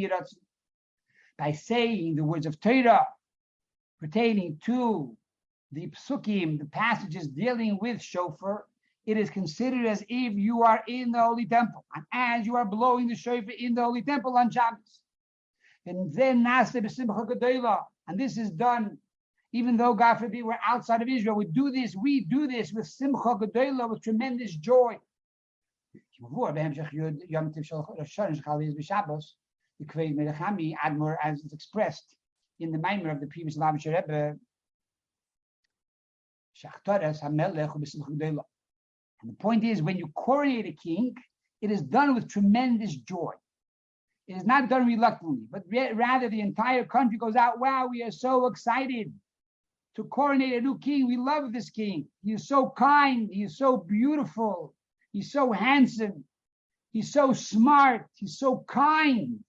by 1.37 1.53
saying 1.53 2.17
the 2.17 2.25
words 2.25 2.47
of 2.47 2.61
Torah 2.61 3.07
pertaining 4.01 4.61
to 4.65 5.17
the 5.73 5.89
psukim, 5.89 6.59
the 6.59 6.67
passages 6.67 7.27
dealing 7.27 7.79
with 7.81 8.01
shofar, 8.01 8.67
it 9.07 9.19
is 9.19 9.31
considered 9.31 9.87
as 9.87 10.03
if 10.09 10.35
you 10.35 10.63
are 10.63 10.83
in 10.87 11.11
the 11.11 11.21
holy 11.21 11.47
temple, 11.47 11.85
and 11.95 12.05
as 12.13 12.47
you 12.47 12.57
are 12.57 12.65
blowing 12.65 13.09
the 13.09 13.17
shofar 13.17 13.53
in 13.59 13.75
the 13.75 13.83
holy 13.83 14.03
temple 14.03 14.37
on 14.37 14.51
Shabbos. 14.51 15.01
And 15.87 16.15
then 16.15 16.47
and 16.47 18.21
this 18.21 18.39
is 18.39 18.51
done 18.51 18.99
even 19.53 19.77
though 19.77 19.95
God 19.95 20.17
forbid 20.17 20.45
we're 20.45 20.59
outside 20.67 21.01
of 21.01 21.09
Israel. 21.09 21.37
We 21.37 21.45
do 21.45 21.71
this, 21.71 21.95
we 21.95 22.25
do 22.25 22.49
this 22.49 22.73
with 22.73 22.89
Simcha 22.89 23.37
Gedolah, 23.37 23.89
with 23.89 24.03
tremendous 24.03 24.53
joy 24.57 24.99
the 29.81 29.85
Kvei 29.87 30.15
Merechami 30.15 30.75
Admor 30.85 31.17
as 31.23 31.43
it's 31.45 31.53
expressed 31.53 32.17
in 32.61 32.71
the 32.71 32.79
Maimer 32.79 33.11
of 33.11 33.21
the 33.21 33.27
previous 33.27 33.59
Lamash 33.59 33.87
Rebbe, 33.87 34.37
and 39.21 39.33
the 39.33 39.37
point 39.41 39.65
is, 39.65 39.83
when 39.83 39.97
you 39.97 40.07
coronate 40.15 40.67
a 40.67 40.73
king, 40.73 41.15
it 41.61 41.71
is 41.71 41.83
done 41.83 42.15
with 42.15 42.29
tremendous 42.29 42.95
joy. 42.95 43.33
It 44.29 44.37
is 44.37 44.45
not 44.45 44.69
done 44.69 44.87
reluctantly, 44.87 45.47
but 45.51 45.65
rather 45.95 46.29
the 46.29 46.41
entire 46.41 46.85
country 46.85 47.19
goes 47.19 47.37
out. 47.37 47.59
Wow, 47.59 47.89
we 47.91 48.03
are 48.03 48.11
so 48.11 48.47
excited 48.47 49.13
to 49.97 50.05
coronate 50.05 50.55
a 50.55 50.61
new 50.61 50.79
king. 50.79 51.07
We 51.07 51.17
love 51.17 51.53
this 51.53 51.71
king. 51.71 52.07
He 52.23 52.33
is 52.33 52.47
so 52.47 52.71
kind. 52.77 53.29
He 53.33 53.43
is 53.43 53.59
so 53.59 53.77
beautiful. 53.77 54.75
He's 55.15 55.31
so 55.31 55.53
handsome. 55.53 56.25
He's 56.91 57.13
so 57.13 57.33
smart. 57.33 58.07
He's 58.15 58.37
so 58.37 58.65
kind. 58.67 59.45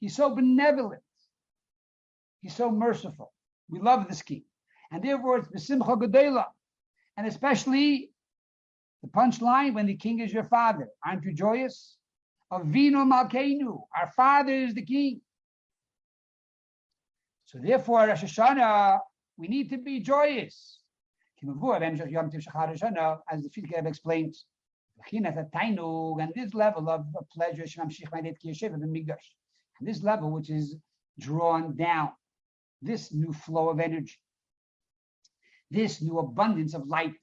He's 0.00 0.16
so 0.16 0.34
benevolent. 0.34 1.02
He's 2.40 2.56
so 2.56 2.70
merciful. 2.70 3.32
We 3.68 3.78
love 3.78 4.08
this 4.08 4.22
king. 4.22 4.44
And 4.90 5.04
therefore, 5.04 5.36
it's 5.38 5.48
Besimcha 5.48 6.00
Gedela. 6.00 6.46
And 7.18 7.26
especially 7.26 8.10
the 9.02 9.08
punchline 9.08 9.74
when 9.74 9.84
the 9.84 9.96
king 9.96 10.20
is 10.20 10.32
your 10.32 10.44
father. 10.44 10.88
Aren't 11.06 11.24
you 11.24 11.34
joyous? 11.34 11.98
Avinu 12.50 13.04
Malkeinu. 13.04 13.82
Our 13.94 14.10
father 14.16 14.52
is 14.52 14.72
the 14.72 14.84
king. 14.84 15.20
So 17.44 17.58
therefore, 17.62 18.06
Rosh 18.06 18.24
Hashanah, 18.24 19.00
we 19.36 19.48
need 19.48 19.68
to 19.70 19.76
be 19.76 20.00
joyous. 20.00 20.80
As 21.42 21.48
the 23.42 23.50
Fitzgerald 23.52 23.86
explains, 23.86 24.46
and 25.12 26.32
this 26.34 26.54
level 26.54 26.88
of 26.88 27.06
pleasure, 27.32 27.66
and 27.80 27.92
this 29.80 30.02
level, 30.02 30.30
which 30.30 30.50
is 30.50 30.76
drawn 31.18 31.76
down, 31.76 32.10
this 32.82 33.12
new 33.12 33.32
flow 33.32 33.68
of 33.68 33.80
energy, 33.80 34.18
this 35.70 36.00
new 36.02 36.18
abundance 36.18 36.74
of 36.74 36.86
light 36.86 37.14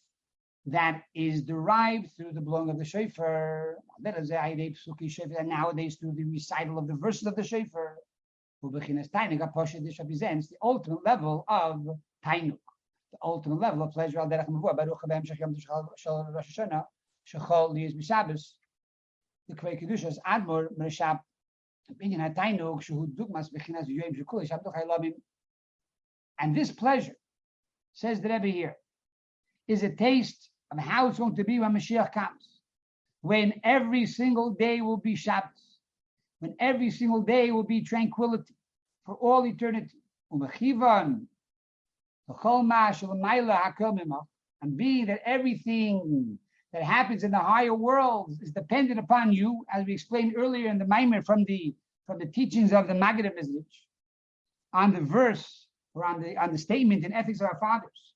that 0.65 1.03
is 1.15 1.41
derived 1.41 2.11
through 2.15 2.31
the 2.33 2.41
blowing 2.41 2.69
of 2.69 2.77
the 2.77 2.85
shofar, 2.85 3.77
and 4.05 5.49
nowadays 5.49 5.97
through 5.97 6.13
the 6.13 6.23
recital 6.25 6.77
of 6.77 6.87
the 6.87 6.95
verses 6.95 7.27
of 7.27 7.35
the 7.35 7.43
shofar, 7.43 7.97
represents 8.61 9.09
the 10.47 10.57
ultimate 10.61 11.03
level 11.05 11.43
of 11.47 11.87
tainuk, 12.23 12.59
the 13.11 13.17
ultimate 13.23 13.59
level 13.59 13.81
of 13.83 13.91
pleasure. 13.91 14.21
The 17.33 17.39
Kvei 19.55 19.81
Kedushas 19.81 20.17
Admor 20.27 20.67
Mershab 20.77 21.19
and 26.39 26.55
this 26.55 26.71
pleasure, 26.71 27.15
says 27.93 28.21
the 28.21 28.29
Rebbe 28.29 28.47
here, 28.47 28.77
is 29.67 29.83
a 29.83 29.89
taste 29.89 30.49
of 30.71 30.79
how 30.79 31.07
it's 31.07 31.19
going 31.19 31.35
to 31.35 31.43
be 31.43 31.59
when 31.59 31.73
Mashiach 31.73 32.13
comes. 32.13 32.59
When 33.21 33.59
every 33.63 34.05
single 34.05 34.51
day 34.51 34.81
will 34.81 34.97
be 34.97 35.15
Shabbos. 35.15 35.79
When 36.39 36.55
every 36.59 36.89
single 36.89 37.21
day 37.21 37.51
will 37.51 37.63
be 37.63 37.81
tranquility 37.81 38.55
for 39.05 39.15
all 39.15 39.45
eternity. 39.45 39.97
And 44.63 44.77
being 44.77 45.05
that 45.07 45.21
everything 45.25 46.39
that 46.73 46.83
happens 46.83 47.23
in 47.23 47.31
the 47.31 47.39
higher 47.39 47.73
worlds 47.73 48.41
is 48.41 48.51
dependent 48.51 48.99
upon 48.99 49.33
you, 49.33 49.65
as 49.73 49.85
we 49.85 49.93
explained 49.93 50.35
earlier 50.37 50.69
in 50.69 50.77
the 50.77 50.85
Maimer 50.85 51.25
from 51.25 51.43
the 51.45 51.75
from 52.07 52.19
the 52.19 52.25
teachings 52.25 52.73
of 52.73 52.87
the 52.87 52.93
Maggid 52.93 53.31
on 54.73 54.93
the 54.93 55.01
verse 55.01 55.67
or 55.93 56.05
on 56.05 56.21
the 56.21 56.37
on 56.37 56.51
the 56.51 56.57
statement 56.57 57.05
in 57.05 57.13
Ethics 57.13 57.41
of 57.41 57.47
Our 57.47 57.59
Fathers. 57.59 58.13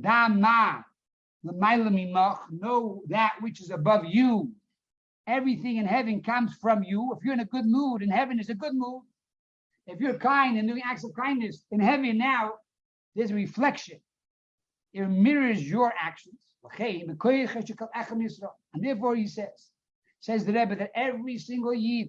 Dama 0.00 0.84
know 1.42 3.02
that 3.08 3.32
which 3.40 3.60
is 3.60 3.70
above 3.70 4.04
you. 4.04 4.52
Everything 5.26 5.76
in 5.76 5.86
heaven 5.86 6.22
comes 6.22 6.54
from 6.60 6.82
you. 6.82 7.14
If 7.16 7.24
you're 7.24 7.34
in 7.34 7.40
a 7.40 7.44
good 7.44 7.66
mood, 7.66 8.02
in 8.02 8.10
heaven 8.10 8.38
is 8.40 8.50
a 8.50 8.54
good 8.54 8.74
mood. 8.74 9.02
If 9.86 10.00
you're 10.00 10.14
kind 10.14 10.58
and 10.58 10.68
doing 10.68 10.82
acts 10.84 11.04
of 11.04 11.14
kindness 11.14 11.64
in 11.70 11.80
heaven 11.80 12.18
now, 12.18 12.54
there's 13.14 13.30
a 13.30 13.34
reflection. 13.34 14.00
It 14.92 15.06
mirrors 15.08 15.62
your 15.62 15.92
actions. 15.98 16.38
And 16.64 18.84
therefore 18.84 19.16
he 19.16 19.26
says, 19.26 19.70
says 20.20 20.44
the 20.44 20.52
Rebbe 20.52 20.76
that 20.76 20.92
every 20.94 21.38
single 21.38 21.74
Yid 21.74 22.08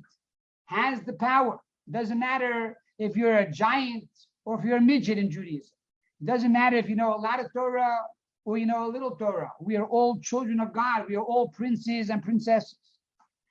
has 0.66 1.02
the 1.04 1.14
power. 1.14 1.60
It 1.88 1.94
doesn't 1.94 2.20
matter 2.20 2.78
if 3.00 3.16
you're 3.16 3.38
a 3.38 3.52
giant 3.52 4.08
or 4.46 4.60
if 4.60 4.66
you're 4.66 4.78
a 4.78 4.82
midget 4.82 5.18
in 5.18 5.32
Judaism. 5.32 5.72
It 6.22 6.26
doesn't 6.26 6.52
matter 6.52 6.78
if 6.78 6.90
you 6.90 6.96
know 6.96 7.16
a 7.16 7.18
lot 7.18 7.40
of 7.40 7.52
Torah 7.54 8.00
or 8.46 8.58
you 8.58 8.66
know 8.66 8.86
a 8.86 8.92
little 8.92 9.12
Torah. 9.12 9.52
We 9.60 9.76
are 9.78 9.86
all 9.86 10.20
children 10.20 10.60
of 10.60 10.74
God. 10.74 11.06
We 11.08 11.16
are 11.16 11.24
all 11.24 11.50
princes 11.50 12.10
and 12.10 12.22
princesses. 12.22 12.78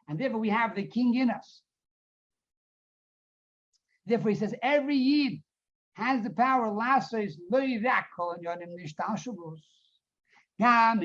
And 0.08 0.18
therefore 0.18 0.40
we 0.40 0.50
have 0.50 0.74
the 0.74 0.84
king 0.84 1.14
in 1.14 1.30
us. 1.30 1.62
Therefore 4.06 4.30
he 4.30 4.36
says 4.36 4.54
every 4.62 4.96
Yid 4.96 5.40
has 5.94 6.22
the 6.22 6.30
power. 6.30 6.70
Not 10.60 10.98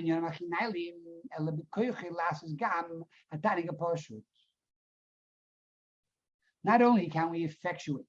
only 6.81 7.09
can 7.09 7.29
we 7.29 7.45
effectuate 7.45 8.05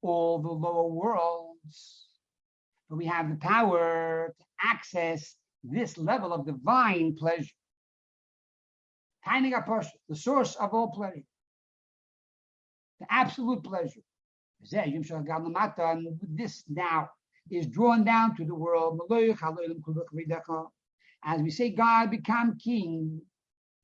all 0.00 0.40
the 0.40 0.48
lower 0.48 0.88
worlds, 0.88 2.08
but 2.88 2.96
we 2.96 3.04
have 3.04 3.28
the 3.28 3.36
power 3.36 4.34
to 4.38 4.44
access 4.62 5.36
this 5.62 5.98
level 5.98 6.32
of 6.32 6.46
divine 6.46 7.16
pleasure. 7.16 7.52
the 10.08 10.16
source 10.16 10.56
of 10.56 10.72
all 10.72 10.90
pleasure, 10.90 11.20
the 13.00 13.06
absolute 13.10 13.62
pleasure, 13.62 14.00
this 16.22 16.64
now 16.66 17.10
is 17.50 17.66
drawn 17.66 18.04
down 18.04 18.34
to 18.36 18.46
the 18.46 18.54
world. 18.54 19.02
As 21.24 21.42
we 21.42 21.50
say, 21.50 21.70
God 21.70 22.10
become 22.10 22.58
king, 22.58 23.20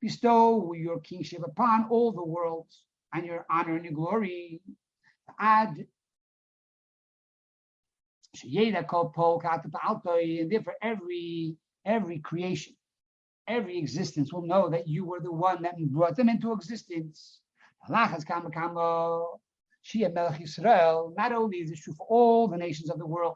bestow 0.01 0.73
your 0.73 0.99
kingship 0.99 1.41
upon 1.45 1.87
all 1.89 2.11
the 2.11 2.23
worlds 2.23 2.83
and 3.13 3.25
your 3.25 3.45
honor 3.49 3.75
and 3.75 3.85
your 3.85 3.93
glory. 3.93 4.61
Add 5.39 5.85
and 8.43 10.51
therefore 10.51 10.75
every 10.81 11.55
every 11.85 12.19
creation, 12.19 12.73
every 13.47 13.77
existence 13.77 14.33
will 14.33 14.45
know 14.45 14.69
that 14.69 14.87
you 14.87 15.05
were 15.05 15.21
the 15.21 15.31
one 15.31 15.61
that 15.61 15.77
brought 15.85 16.15
them 16.15 16.29
into 16.29 16.51
existence. 16.51 17.39
Allah 17.87 18.07
has 18.07 18.25
come, 18.25 18.45
oh, 18.77 19.39
Shia 19.85 20.11
Melech 20.11 20.41
Yisrael, 20.41 21.15
not 21.15 21.31
only 21.31 21.57
is 21.57 21.69
this 21.69 21.81
true 21.81 21.93
for 21.93 22.07
all 22.09 22.47
the 22.47 22.57
nations 22.57 22.89
of 22.89 22.97
the 22.97 23.05
world, 23.05 23.35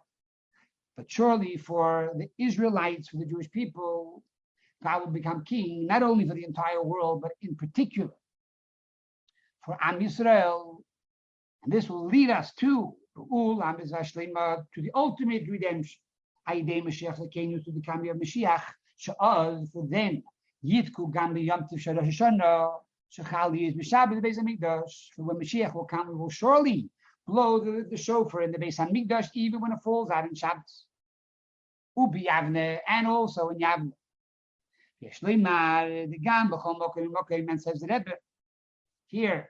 but 0.99 1.09
surely 1.09 1.55
for 1.55 2.11
the 2.17 2.27
Israelites, 2.37 3.07
for 3.07 3.15
the 3.15 3.25
Jewish 3.25 3.49
people, 3.51 4.21
God 4.83 4.99
will 4.99 5.13
become 5.13 5.45
king, 5.45 5.87
not 5.87 6.03
only 6.03 6.27
for 6.27 6.35
the 6.35 6.43
entire 6.43 6.83
world, 6.83 7.21
but 7.21 7.31
in 7.41 7.55
particular 7.55 8.11
for 9.63 9.77
Am 9.81 10.01
Yisrael. 10.01 10.83
And 11.63 11.71
this 11.71 11.87
will 11.89 12.05
lead 12.07 12.29
us 12.29 12.53
to 12.55 12.93
to 13.15 14.81
the 14.81 14.91
ultimate 14.93 15.47
redemption. 15.47 15.99
Aydei 16.49 16.83
Mashiach 16.83 17.17
Lekenu 17.17 17.63
to 17.63 17.71
the 17.71 17.81
coming 17.81 18.09
of 18.09 18.17
Mashiach, 18.17 18.63
for 19.71 19.87
then, 19.89 20.21
Yitku 20.65 21.13
Gam 21.13 21.37
Yom 21.37 21.65
Tiv 21.69 21.79
Shalosh 21.79 22.09
Hashanah, 22.09 22.73
Shechali 23.17 23.69
is 23.69 23.75
Mishabed 23.75 24.21
the 24.21 24.27
Beis 24.27 24.37
Hamikdash. 24.37 25.13
For 25.15 25.23
when 25.23 25.37
Mashiach 25.37 25.73
will 25.73 25.85
come, 25.85 26.09
we 26.09 26.15
will 26.15 26.29
surely 26.29 26.89
blow 27.25 27.59
the, 27.59 27.87
the 27.89 27.95
shofar 27.95 28.41
in 28.41 28.51
the 28.51 28.57
Beis 28.57 28.77
Hamikdash, 28.77 29.27
even 29.33 29.61
when 29.61 29.71
it 29.71 29.79
falls 29.81 30.09
out 30.09 30.25
in 30.25 30.35
Shabbos. 30.35 30.85
Ubi 31.99 32.27
Yavne, 32.29 32.79
and 32.87 33.07
also 33.07 33.49
in 33.49 33.59
Yavne. 33.59 33.91
The 35.01 35.09
here, 39.07 39.49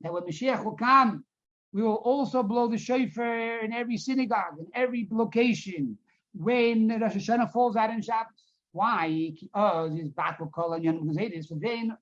that 0.00 0.12
when 0.12 0.22
Mashiach 0.22 0.64
will 0.64 0.76
come, 0.76 1.24
we 1.72 1.82
will 1.82 1.94
also 1.94 2.42
blow 2.42 2.68
the 2.68 2.78
shofar 2.78 3.60
in 3.60 3.72
every 3.72 3.96
synagogue, 3.96 4.58
in 4.58 4.66
every 4.74 5.08
location, 5.10 5.96
when 6.34 6.88
Rosh 7.00 7.14
Hashanah 7.14 7.52
falls 7.52 7.76
out 7.76 7.90
in 7.90 8.02
Shabbos. 8.02 8.52
Why? 8.72 9.32
Because 9.32 9.92
oh, 9.92 9.96
it's 9.96 10.10
battle 10.10 10.46
call 10.46 10.74
and 10.74 10.84
Yom 10.84 11.12
So 11.42 11.56
then 11.60 11.96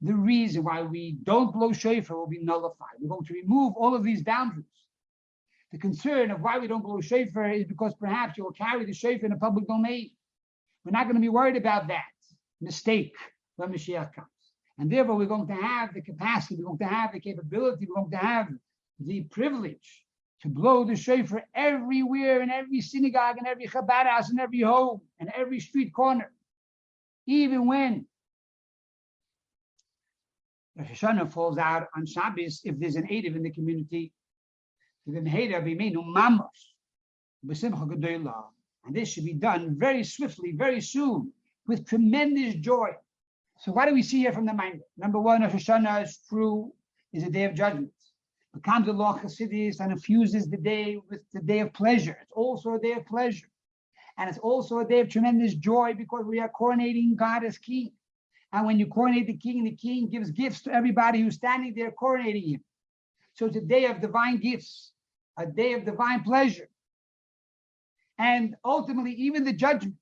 the 0.00 0.14
reason 0.14 0.64
why 0.64 0.82
we 0.82 1.12
don't 1.22 1.52
blow 1.52 1.72
shofar 1.72 2.16
will 2.16 2.26
be 2.26 2.42
nullified. 2.42 2.96
We're 3.00 3.08
going 3.08 3.24
to 3.24 3.34
remove 3.34 3.74
all 3.76 3.94
of 3.94 4.02
these 4.02 4.22
boundaries. 4.22 4.64
The 5.72 5.78
concern 5.78 6.30
of 6.30 6.40
why 6.40 6.58
we 6.58 6.66
don't 6.66 6.82
blow 6.82 7.00
shofar 7.00 7.50
is 7.50 7.64
because 7.64 7.94
perhaps 7.94 8.36
you 8.36 8.44
will 8.44 8.52
carry 8.52 8.84
the 8.84 8.92
shofar 8.92 9.26
in 9.26 9.32
a 9.32 9.36
public 9.36 9.68
domain. 9.68 10.10
We're 10.84 10.92
not 10.92 11.04
going 11.04 11.14
to 11.14 11.20
be 11.20 11.28
worried 11.28 11.56
about 11.56 11.88
that 11.88 12.04
mistake 12.60 13.14
when 13.56 13.70
Mashiach 13.70 14.12
comes. 14.14 14.28
And 14.78 14.90
therefore, 14.90 15.16
we're 15.16 15.26
going 15.26 15.46
to 15.46 15.54
have 15.54 15.92
the 15.92 16.00
capacity, 16.00 16.56
we're 16.56 16.64
going 16.64 16.78
to 16.78 16.86
have 16.86 17.12
the 17.12 17.20
capability, 17.20 17.86
we're 17.86 17.96
going 17.96 18.10
to 18.10 18.16
have 18.16 18.48
the 18.98 19.22
privilege 19.24 20.04
to 20.42 20.48
blow 20.48 20.84
the 20.84 20.96
shofar 20.96 21.44
everywhere 21.54 22.40
in 22.40 22.50
every 22.50 22.80
synagogue, 22.80 23.36
in 23.38 23.46
every 23.46 23.68
Chabad 23.68 24.06
house, 24.06 24.30
in 24.30 24.40
every 24.40 24.62
home, 24.62 25.02
and 25.18 25.30
every 25.36 25.60
street 25.60 25.92
corner. 25.92 26.32
Even 27.26 27.66
when 27.66 28.06
Rosh 30.76 30.88
Hashanah 30.88 31.30
falls 31.30 31.58
out 31.58 31.88
on 31.94 32.06
Shabbos, 32.06 32.62
if 32.64 32.78
there's 32.78 32.96
an 32.96 33.06
Eidiv 33.06 33.36
in 33.36 33.42
the 33.42 33.50
community, 33.50 34.12
and 38.84 38.94
this 38.96 39.08
should 39.08 39.24
be 39.24 39.34
done 39.34 39.76
very 39.78 40.04
swiftly, 40.04 40.52
very 40.52 40.80
soon, 40.80 41.32
with 41.66 41.86
tremendous 41.86 42.54
joy. 42.56 42.90
So 43.58 43.72
what 43.72 43.86
do 43.86 43.94
we 43.94 44.02
see 44.02 44.18
here 44.18 44.32
from 44.32 44.46
the 44.46 44.54
mind? 44.54 44.80
Number 44.96 45.20
one, 45.20 45.42
Rosh 45.42 45.52
Hashanah 45.52 46.04
is 46.04 46.18
true, 46.28 46.72
is 47.12 47.24
a 47.24 47.30
day 47.30 47.44
of 47.44 47.54
judgment. 47.54 47.92
It 48.54 48.62
Becomes 48.62 48.88
a 48.88 48.92
law 48.92 49.18
Chassidis 49.18 49.80
and 49.80 49.92
infuses 49.92 50.48
the 50.48 50.56
day 50.56 50.98
with 51.08 51.20
the 51.32 51.40
day 51.40 51.60
of 51.60 51.72
pleasure. 51.72 52.18
It's 52.22 52.32
also 52.32 52.74
a 52.74 52.80
day 52.80 52.92
of 52.92 53.06
pleasure. 53.06 53.46
And 54.18 54.28
it's 54.28 54.38
also 54.38 54.80
a 54.80 54.84
day 54.84 55.00
of 55.00 55.08
tremendous 55.08 55.54
joy 55.54 55.94
because 55.94 56.24
we 56.26 56.40
are 56.40 56.50
coronating 56.50 57.16
God 57.16 57.44
as 57.44 57.58
king. 57.58 57.92
And 58.52 58.66
when 58.66 58.78
you 58.78 58.86
coronate 58.86 59.26
the 59.28 59.36
king, 59.36 59.64
the 59.64 59.76
king 59.76 60.08
gives 60.08 60.30
gifts 60.30 60.62
to 60.62 60.72
everybody 60.72 61.22
who's 61.22 61.36
standing 61.36 61.74
there 61.74 61.92
coronating 61.92 62.50
him. 62.50 62.64
So 63.40 63.46
it's 63.46 63.56
a 63.56 63.62
day 63.62 63.86
of 63.86 64.02
divine 64.02 64.36
gifts, 64.36 64.92
a 65.38 65.46
day 65.46 65.72
of 65.72 65.86
divine 65.86 66.22
pleasure. 66.22 66.68
And 68.18 68.54
ultimately, 68.62 69.12
even 69.12 69.44
the 69.44 69.54
judgment. 69.54 69.96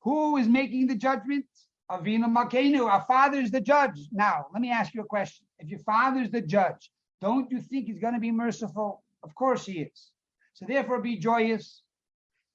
Who 0.00 0.36
is 0.38 0.48
making 0.48 0.88
the 0.88 0.96
judgment? 0.96 1.46
Avinu 1.88 2.24
Malkeinu, 2.24 2.90
our 2.90 3.04
father 3.06 3.38
is 3.38 3.52
the 3.52 3.60
judge. 3.60 4.08
Now, 4.10 4.46
let 4.52 4.60
me 4.60 4.72
ask 4.72 4.92
you 4.92 5.02
a 5.02 5.04
question. 5.04 5.46
If 5.60 5.68
your 5.68 5.78
father 5.92 6.22
is 6.22 6.32
the 6.32 6.40
judge, 6.40 6.90
don't 7.20 7.48
you 7.52 7.60
think 7.60 7.86
he's 7.86 8.00
going 8.00 8.14
to 8.14 8.18
be 8.18 8.32
merciful? 8.32 9.04
Of 9.22 9.36
course 9.36 9.64
he 9.64 9.82
is. 9.82 10.10
So 10.54 10.64
therefore, 10.66 11.00
be 11.00 11.18
joyous 11.18 11.82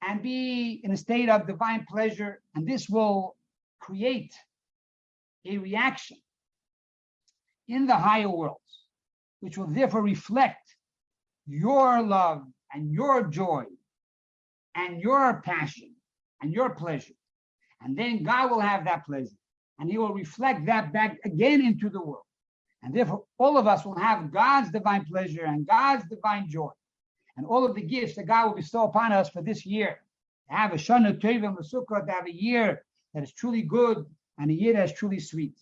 and 0.05 0.21
be 0.21 0.81
in 0.83 0.91
a 0.91 0.97
state 0.97 1.29
of 1.29 1.47
divine 1.47 1.85
pleasure, 1.89 2.41
and 2.55 2.67
this 2.67 2.89
will 2.89 3.37
create 3.79 4.33
a 5.45 5.57
reaction 5.59 6.17
in 7.69 7.87
the 7.87 7.95
higher 7.95 8.29
worlds, 8.29 8.86
which 9.39 9.57
will 9.57 9.67
therefore 9.67 10.01
reflect 10.01 10.75
your 11.45 12.01
love 12.01 12.43
and 12.73 12.91
your 12.91 13.23
joy 13.27 13.63
and 14.75 15.01
your 15.01 15.41
passion 15.41 15.95
and 16.41 16.53
your 16.53 16.75
pleasure. 16.75 17.13
And 17.81 17.97
then 17.97 18.23
God 18.23 18.51
will 18.51 18.59
have 18.59 18.85
that 18.85 19.05
pleasure 19.05 19.35
and 19.79 19.89
he 19.89 19.97
will 19.97 20.13
reflect 20.13 20.65
that 20.65 20.91
back 20.91 21.17
again 21.23 21.61
into 21.61 21.89
the 21.89 22.01
world. 22.01 22.23
And 22.83 22.93
therefore, 22.93 23.23
all 23.37 23.57
of 23.57 23.67
us 23.67 23.85
will 23.85 23.97
have 23.97 24.31
God's 24.31 24.71
divine 24.71 25.05
pleasure 25.05 25.45
and 25.45 25.65
God's 25.67 26.05
divine 26.09 26.49
joy 26.49 26.69
and 27.35 27.45
all 27.45 27.65
of 27.65 27.75
the 27.75 27.81
gifts 27.81 28.15
that 28.15 28.27
God 28.27 28.47
will 28.47 28.55
bestow 28.55 28.83
upon 28.83 29.11
us 29.11 29.29
for 29.29 29.41
this 29.41 29.65
year. 29.65 29.99
To 30.49 30.55
have 30.55 30.73
a 30.73 30.77
Shana 30.77 31.19
Tova 31.19 31.55
Umesukah, 31.55 32.05
to 32.05 32.11
have 32.11 32.27
a 32.27 32.33
year 32.33 32.83
that 33.13 33.23
is 33.23 33.33
truly 33.33 33.61
good 33.61 34.05
and 34.39 34.49
a 34.49 34.53
year 34.53 34.73
that 34.73 34.85
is 34.85 34.93
truly 34.93 35.19
sweet. 35.19 35.57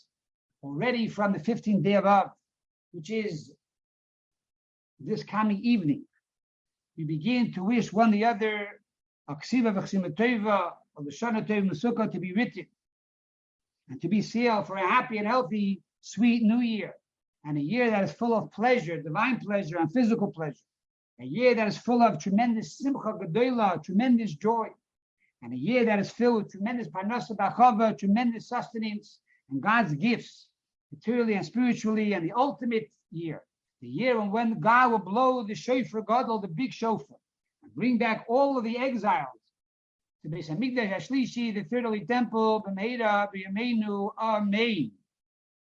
Already 0.64 1.08
from 1.08 1.34
the 1.34 1.40
15th 1.40 1.84
day 1.84 1.96
of 1.96 2.06
Av, 2.06 2.30
which 2.92 3.10
is 3.10 3.52
this 4.99 5.23
coming 5.23 5.60
evening, 5.63 6.05
we 6.97 7.03
begin 7.03 7.53
to 7.53 7.63
wish 7.63 7.91
one 7.91 8.12
the 8.12 8.25
other 8.25 8.67
Aksiva 9.29 9.73
Tova 10.15 10.71
of 10.95 11.05
the 11.05 11.12
Shana 11.12 12.12
to 12.12 12.19
be 12.19 12.34
written 12.34 12.65
and 13.89 14.01
to 14.01 14.08
be 14.08 14.21
sealed 14.21 14.67
for 14.67 14.77
a 14.77 14.88
happy 14.88 15.17
and 15.17 15.27
healthy, 15.27 15.81
sweet 16.01 16.43
new 16.43 16.60
year 16.60 16.93
and 17.45 17.58
a 17.58 17.62
year 17.62 17.91
that 17.91 18.03
is 18.03 18.12
full 18.12 18.34
of 18.34 18.51
pleasure, 18.51 19.01
divine 19.01 19.39
pleasure 19.39 19.77
and 19.77 19.91
physical 19.91 20.31
pleasure, 20.31 20.63
a 21.19 21.25
year 21.25 21.53
that 21.53 21.67
is 21.67 21.77
full 21.77 22.01
of 22.01 22.19
tremendous 22.19 22.77
simcha 22.77 23.13
gedola, 23.13 23.81
tremendous 23.84 24.34
joy, 24.34 24.67
and 25.43 25.53
a 25.53 25.58
year 25.58 25.86
that 25.86 25.99
is 25.99 26.10
filled 26.10 26.43
with 26.43 26.51
tremendous 26.51 26.88
parnasa 26.88 27.36
bachava, 27.36 27.97
tremendous 27.97 28.49
sustenance, 28.49 29.19
and 29.51 29.62
God's 29.62 29.93
gifts, 29.93 30.47
materially 30.91 31.36
and 31.36 31.45
spiritually, 31.45 32.13
and 32.13 32.25
the 32.25 32.34
ultimate 32.36 32.89
year, 33.12 33.43
the 33.86 33.91
year 33.91 34.19
when 34.19 34.60
God 34.60 34.91
will 34.91 34.98
blow 34.98 35.43
the 35.43 35.54
shofar 35.54 36.02
gadol, 36.02 36.39
the 36.39 36.48
big 36.48 36.74
shofar, 36.74 37.17
and 37.62 37.74
bring 37.76 38.00
back 38.00 38.26
all 38.28 38.58
of 38.58 38.63
the 38.63 38.78
exiles 38.80 39.28
to 40.24 40.30
Beis 40.30 40.50
Hamikdash 40.50 40.91
Hashlishi, 40.91 41.54
the 41.54 41.63
third 41.65 41.86
holy 41.86 42.04
temple, 42.04 42.63
Bimheira, 42.67 43.30
B'yameinu, 43.32 44.10
Amen. 44.17 44.91